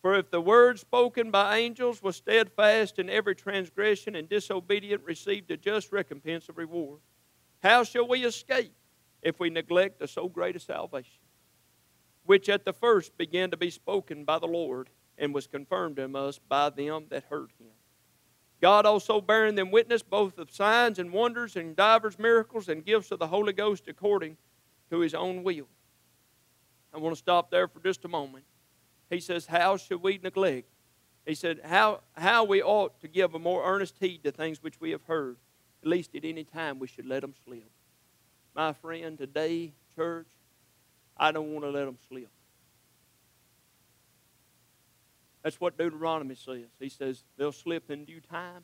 For 0.02 0.14
if 0.16 0.30
the 0.30 0.42
word 0.42 0.78
spoken 0.78 1.32
by 1.32 1.58
angels 1.58 2.04
was 2.04 2.18
steadfast, 2.18 3.00
and 3.00 3.10
every 3.10 3.34
transgression 3.36 4.14
and 4.14 4.28
disobedient 4.28 5.04
received 5.06 5.50
a 5.52 5.58
just 5.58 5.94
recompense 5.94 6.50
of 6.50 6.58
reward, 6.58 7.00
how 7.66 7.84
shall 7.84 8.08
we 8.08 8.24
escape 8.24 8.72
if 9.24 9.40
we 9.40 9.50
neglect 9.50 10.00
a 10.00 10.08
so 10.08 10.30
great 10.30 10.56
a 10.56 10.60
salvation, 10.60 11.18
which 12.24 12.48
at 12.48 12.64
the 12.64 12.74
first 12.74 13.18
began 13.18 13.50
to 13.50 13.58
be 13.58 13.72
spoken 13.72 14.24
by 14.24 14.38
the 14.38 14.46
Lord, 14.46 14.88
and 15.18 15.34
was 15.34 15.48
confirmed 15.48 15.98
in 15.98 16.16
us 16.16 16.40
by 16.48 16.70
them 16.70 17.08
that 17.10 17.24
heard 17.24 17.52
him? 17.60 17.72
God 18.62 18.86
also 18.86 19.20
bearing 19.20 19.56
them 19.56 19.72
witness 19.72 20.04
both 20.04 20.38
of 20.38 20.52
signs 20.52 21.00
and 21.00 21.12
wonders 21.12 21.56
and 21.56 21.76
divers 21.76 22.20
miracles 22.20 22.70
and 22.70 22.86
gifts 22.86 23.10
of 23.10 23.18
the 23.18 23.26
Holy 23.26 23.52
Ghost 23.52 23.88
according 23.88 24.38
to 24.92 25.00
his 25.00 25.16
own 25.16 25.44
will. 25.44 25.68
I 26.94 27.00
want 27.00 27.16
to 27.16 27.20
stop 27.20 27.50
there 27.50 27.68
for 27.68 27.80
just 27.80 28.06
a 28.06 28.08
moment. 28.08 28.46
He 29.10 29.20
says, 29.20 29.48
How 29.48 29.78
should 29.78 30.04
we 30.04 30.20
neglect? 30.22 30.70
He 31.26 31.34
said, 31.34 31.62
How, 31.66 32.02
how 32.14 32.44
we 32.44 32.62
ought 32.62 33.02
to 33.02 33.08
give 33.08 33.34
a 33.34 33.40
more 33.40 33.66
earnest 33.66 33.96
heed 34.00 34.24
to 34.24 34.32
things 34.32 34.62
which 34.62 34.80
we 34.80 34.92
have 34.92 35.04
heard. 35.06 35.38
At 35.86 35.92
least 35.92 36.16
at 36.16 36.26
any 36.26 36.44
time 36.44 36.80
we 36.80 36.88
should 36.88 37.06
let 37.06 37.22
them 37.22 37.36
slip. 37.46 37.70
My 38.56 38.74
friend, 38.74 39.18
today, 39.18 39.74
church, 39.96 40.28
I 41.16 41.32
don't 41.32 41.54
want 41.54 41.64
to 41.64 41.70
let 41.70 41.86
them 41.86 41.98
slip. 42.10 42.32
That's 45.44 45.62
what 45.62 45.78
Deuteronomy 45.78 46.34
says. 46.34 46.66
He 46.80 46.90
says 46.90 47.24
they'll 47.38 47.52
slip 47.52 47.92
in 47.92 48.04
due 48.04 48.20
time. 48.20 48.64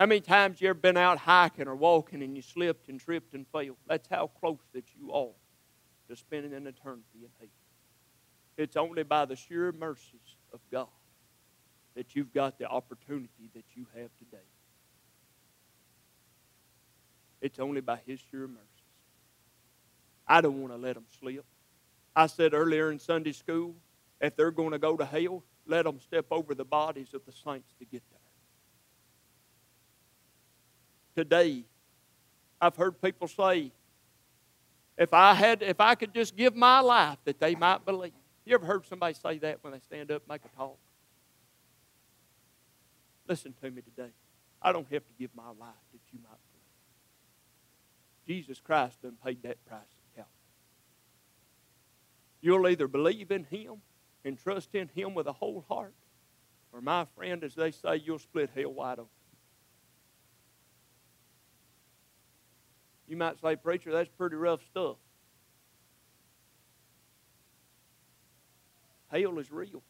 How 0.00 0.06
many 0.06 0.20
times 0.20 0.60
you 0.60 0.68
ever 0.70 0.74
been 0.74 0.96
out 0.96 1.18
hiking 1.18 1.68
or 1.68 1.76
walking 1.76 2.20
and 2.24 2.34
you 2.34 2.42
slipped 2.42 2.88
and 2.88 2.98
tripped 2.98 3.34
and 3.34 3.46
fell? 3.46 3.76
That's 3.86 4.08
how 4.08 4.26
close 4.26 4.58
that 4.72 4.86
you 4.98 5.12
are 5.12 5.28
to 6.08 6.16
spending 6.16 6.52
an 6.52 6.66
eternity 6.66 7.20
in 7.20 7.28
hell. 7.38 7.48
It's 8.56 8.76
only 8.76 9.04
by 9.04 9.26
the 9.26 9.36
sure 9.36 9.70
mercies 9.70 10.36
of 10.52 10.58
God 10.72 10.88
that 11.94 12.16
you've 12.16 12.32
got 12.32 12.58
the 12.58 12.66
opportunity 12.66 13.50
that 13.54 13.64
you 13.76 13.86
have 13.94 14.10
today. 14.18 14.42
It's 17.42 17.58
only 17.58 17.82
by 17.82 17.98
His 18.06 18.20
sure 18.30 18.48
mercies. 18.48 18.66
I 20.26 20.40
don't 20.40 20.62
want 20.62 20.72
to 20.72 20.78
let 20.78 20.94
them 20.94 21.04
slip. 21.20 21.44
I 22.16 22.26
said 22.26 22.54
earlier 22.54 22.90
in 22.90 22.98
Sunday 22.98 23.32
school, 23.32 23.74
if 24.20 24.34
they're 24.36 24.50
going 24.50 24.70
to 24.70 24.78
go 24.78 24.96
to 24.96 25.04
hell, 25.04 25.42
let 25.66 25.84
them 25.84 26.00
step 26.00 26.26
over 26.30 26.54
the 26.54 26.64
bodies 26.64 27.12
of 27.12 27.26
the 27.26 27.32
saints 27.32 27.74
to 27.78 27.84
get 27.84 28.02
there. 28.10 28.18
Today, 31.24 31.64
I've 32.60 32.76
heard 32.76 33.02
people 33.02 33.28
say, 33.28 33.72
if 34.96 35.12
I 35.12 35.34
had 35.34 35.62
if 35.62 35.80
I 35.80 35.94
could 35.94 36.14
just 36.14 36.36
give 36.36 36.54
my 36.54 36.80
life 36.80 37.18
that 37.24 37.40
they 37.40 37.54
might 37.54 37.84
believe. 37.84 38.12
You 38.44 38.54
ever 38.54 38.66
heard 38.66 38.86
somebody 38.86 39.14
say 39.14 39.38
that 39.38 39.58
when 39.62 39.72
they 39.72 39.80
stand 39.80 40.10
up 40.10 40.22
make 40.28 40.42
a 40.44 40.56
talk? 40.56 40.78
Listen 43.28 43.54
to 43.62 43.70
me 43.70 43.82
today. 43.82 44.10
I 44.60 44.72
don't 44.72 44.86
have 44.92 45.06
to 45.06 45.12
give 45.18 45.30
my 45.34 45.48
life 45.48 45.82
that 45.92 46.00
you 46.12 46.18
might 46.22 46.28
believe. 46.28 46.62
Jesus 48.26 48.60
Christ 48.60 49.02
done 49.02 49.16
paid 49.24 49.42
that 49.42 49.64
price 49.66 49.80
at 49.80 50.16
Calvary. 50.16 50.30
You'll 52.40 52.68
either 52.68 52.88
believe 52.88 53.30
in 53.30 53.44
Him 53.44 53.82
and 54.24 54.38
trust 54.38 54.74
in 54.74 54.88
Him 54.94 55.14
with 55.14 55.26
a 55.26 55.32
whole 55.32 55.64
heart, 55.68 55.94
or 56.72 56.80
my 56.80 57.06
friend, 57.16 57.42
as 57.44 57.54
they 57.54 57.70
say, 57.70 57.96
you'll 57.96 58.18
split 58.18 58.50
hell 58.54 58.72
wide 58.72 58.98
open. 58.98 59.08
You 63.08 63.16
might 63.16 63.40
say, 63.40 63.56
Preacher, 63.56 63.92
that's 63.92 64.08
pretty 64.16 64.36
rough 64.36 64.60
stuff. 64.70 64.96
Hell 69.08 69.38
is 69.38 69.50
real. 69.52 69.82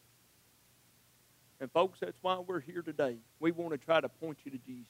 And, 1.61 1.71
folks, 1.71 2.01
that's 2.01 2.19
why 2.23 2.41
we're 2.41 2.59
here 2.59 2.83
today. 2.83 3.19
We 3.39 3.53
want 3.53 3.71
to 3.71 3.79
try 3.79 4.01
to 4.01 4.09
point 4.09 4.39
you 4.45 4.51
to 4.51 4.59
Jesus. 4.59 4.89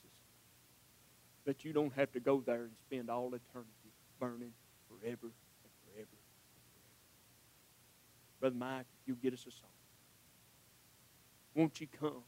That 1.45 1.65
you 1.65 1.73
don't 1.73 1.93
have 1.95 2.13
to 2.13 2.21
go 2.21 2.41
there 2.41 2.65
and 2.65 2.77
spend 2.79 3.11
all 3.11 3.29
eternity 3.29 3.93
burning 4.21 4.53
forever 4.89 5.27
and 5.27 5.33
forever 5.33 5.33
and 5.65 5.73
forever. 5.85 6.09
Brother 8.41 8.57
Mike, 8.57 8.87
you 9.07 9.17
get 9.17 9.33
us 9.33 9.47
a 9.47 9.51
song. 9.51 9.71
Won't 11.55 11.81
you 11.81 11.87
come? 12.01 12.23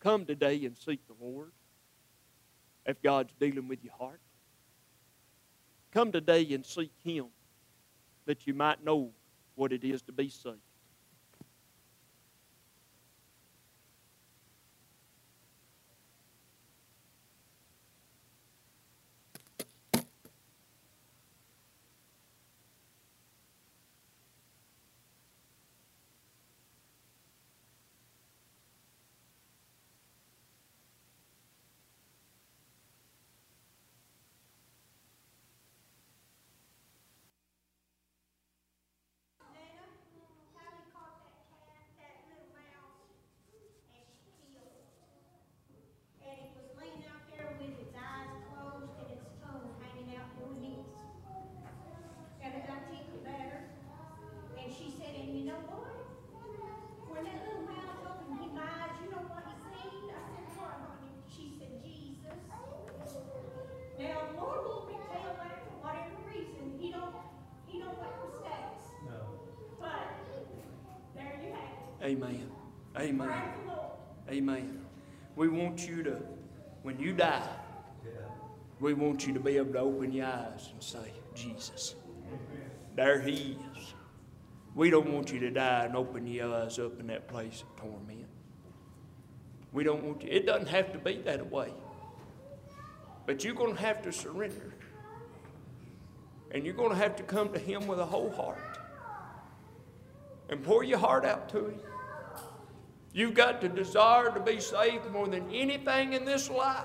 Come 0.00 0.24
today 0.24 0.64
and 0.64 0.76
seek 0.76 1.00
the 1.06 1.14
Lord 1.20 1.52
if 2.84 3.02
God's 3.02 3.32
dealing 3.40 3.66
with 3.66 3.82
your 3.82 3.94
heart. 3.94 4.20
Come 5.92 6.12
today 6.12 6.46
and 6.52 6.64
seek 6.64 6.92
Him 7.02 7.26
that 8.26 8.46
you 8.46 8.54
might 8.54 8.84
know 8.84 9.10
what 9.54 9.72
it 9.72 9.82
is 9.84 10.02
to 10.02 10.12
be 10.12 10.28
saved. 10.28 10.58
Amen. 72.06 72.48
Amen. 72.96 73.42
Amen. 74.30 74.80
We 75.34 75.48
want 75.48 75.88
you 75.88 76.04
to, 76.04 76.18
when 76.82 77.00
you 77.00 77.12
die, 77.12 77.48
we 78.78 78.94
want 78.94 79.26
you 79.26 79.34
to 79.34 79.40
be 79.40 79.56
able 79.56 79.72
to 79.72 79.80
open 79.80 80.12
your 80.12 80.26
eyes 80.26 80.68
and 80.72 80.80
say, 80.80 81.12
Jesus, 81.34 81.96
there 82.94 83.20
He 83.20 83.58
is. 83.74 83.94
We 84.76 84.88
don't 84.88 85.10
want 85.10 85.32
you 85.32 85.40
to 85.40 85.50
die 85.50 85.86
and 85.86 85.96
open 85.96 86.28
your 86.28 86.54
eyes 86.54 86.78
up 86.78 87.00
in 87.00 87.08
that 87.08 87.26
place 87.26 87.62
of 87.62 87.74
torment. 87.82 88.26
We 89.72 89.82
don't 89.82 90.04
want 90.04 90.22
you, 90.22 90.30
it 90.30 90.46
doesn't 90.46 90.68
have 90.68 90.92
to 90.92 90.98
be 90.98 91.22
that 91.22 91.50
way. 91.50 91.72
But 93.26 93.42
you're 93.42 93.54
going 93.54 93.74
to 93.74 93.82
have 93.82 94.02
to 94.02 94.12
surrender. 94.12 94.74
And 96.52 96.64
you're 96.64 96.74
going 96.74 96.90
to 96.90 96.96
have 96.96 97.16
to 97.16 97.24
come 97.24 97.52
to 97.52 97.58
Him 97.58 97.88
with 97.88 97.98
a 97.98 98.06
whole 98.06 98.30
heart. 98.30 98.78
And 100.48 100.62
pour 100.62 100.84
your 100.84 100.98
heart 100.98 101.24
out 101.24 101.48
to 101.48 101.66
Him. 101.66 101.80
You've 103.16 103.32
got 103.32 103.62
to 103.62 103.68
desire 103.70 104.30
to 104.30 104.40
be 104.40 104.60
saved 104.60 105.10
more 105.10 105.26
than 105.26 105.50
anything 105.50 106.12
in 106.12 106.26
this 106.26 106.50
life. 106.50 106.84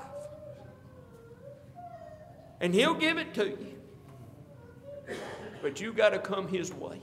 And 2.62 2.74
He'll 2.74 2.94
give 2.94 3.18
it 3.18 3.34
to 3.34 3.50
you. 3.50 3.76
But 5.62 5.82
you've 5.82 5.98
got 5.98 6.12
to 6.12 6.20
come 6.20 6.48
His 6.48 6.74
way. 6.74 7.02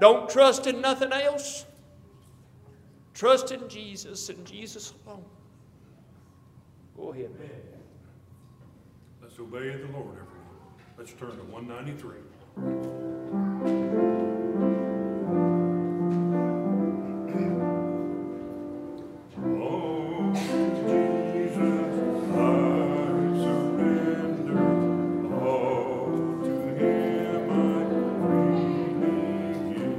Don't 0.00 0.30
trust 0.30 0.66
in 0.66 0.80
nothing 0.80 1.12
else. 1.12 1.66
Trust 3.12 3.52
in 3.52 3.68
Jesus 3.68 4.30
and 4.30 4.42
Jesus 4.46 4.94
alone. 5.04 5.26
Go 6.96 7.12
ahead. 7.12 7.30
Let's 9.20 9.38
obey 9.38 9.68
the 9.68 9.86
Lord, 9.88 10.16
everyone. 10.16 10.46
Let's 10.96 11.12
turn 11.12 11.32
to 11.32 11.44
193. 11.44 13.97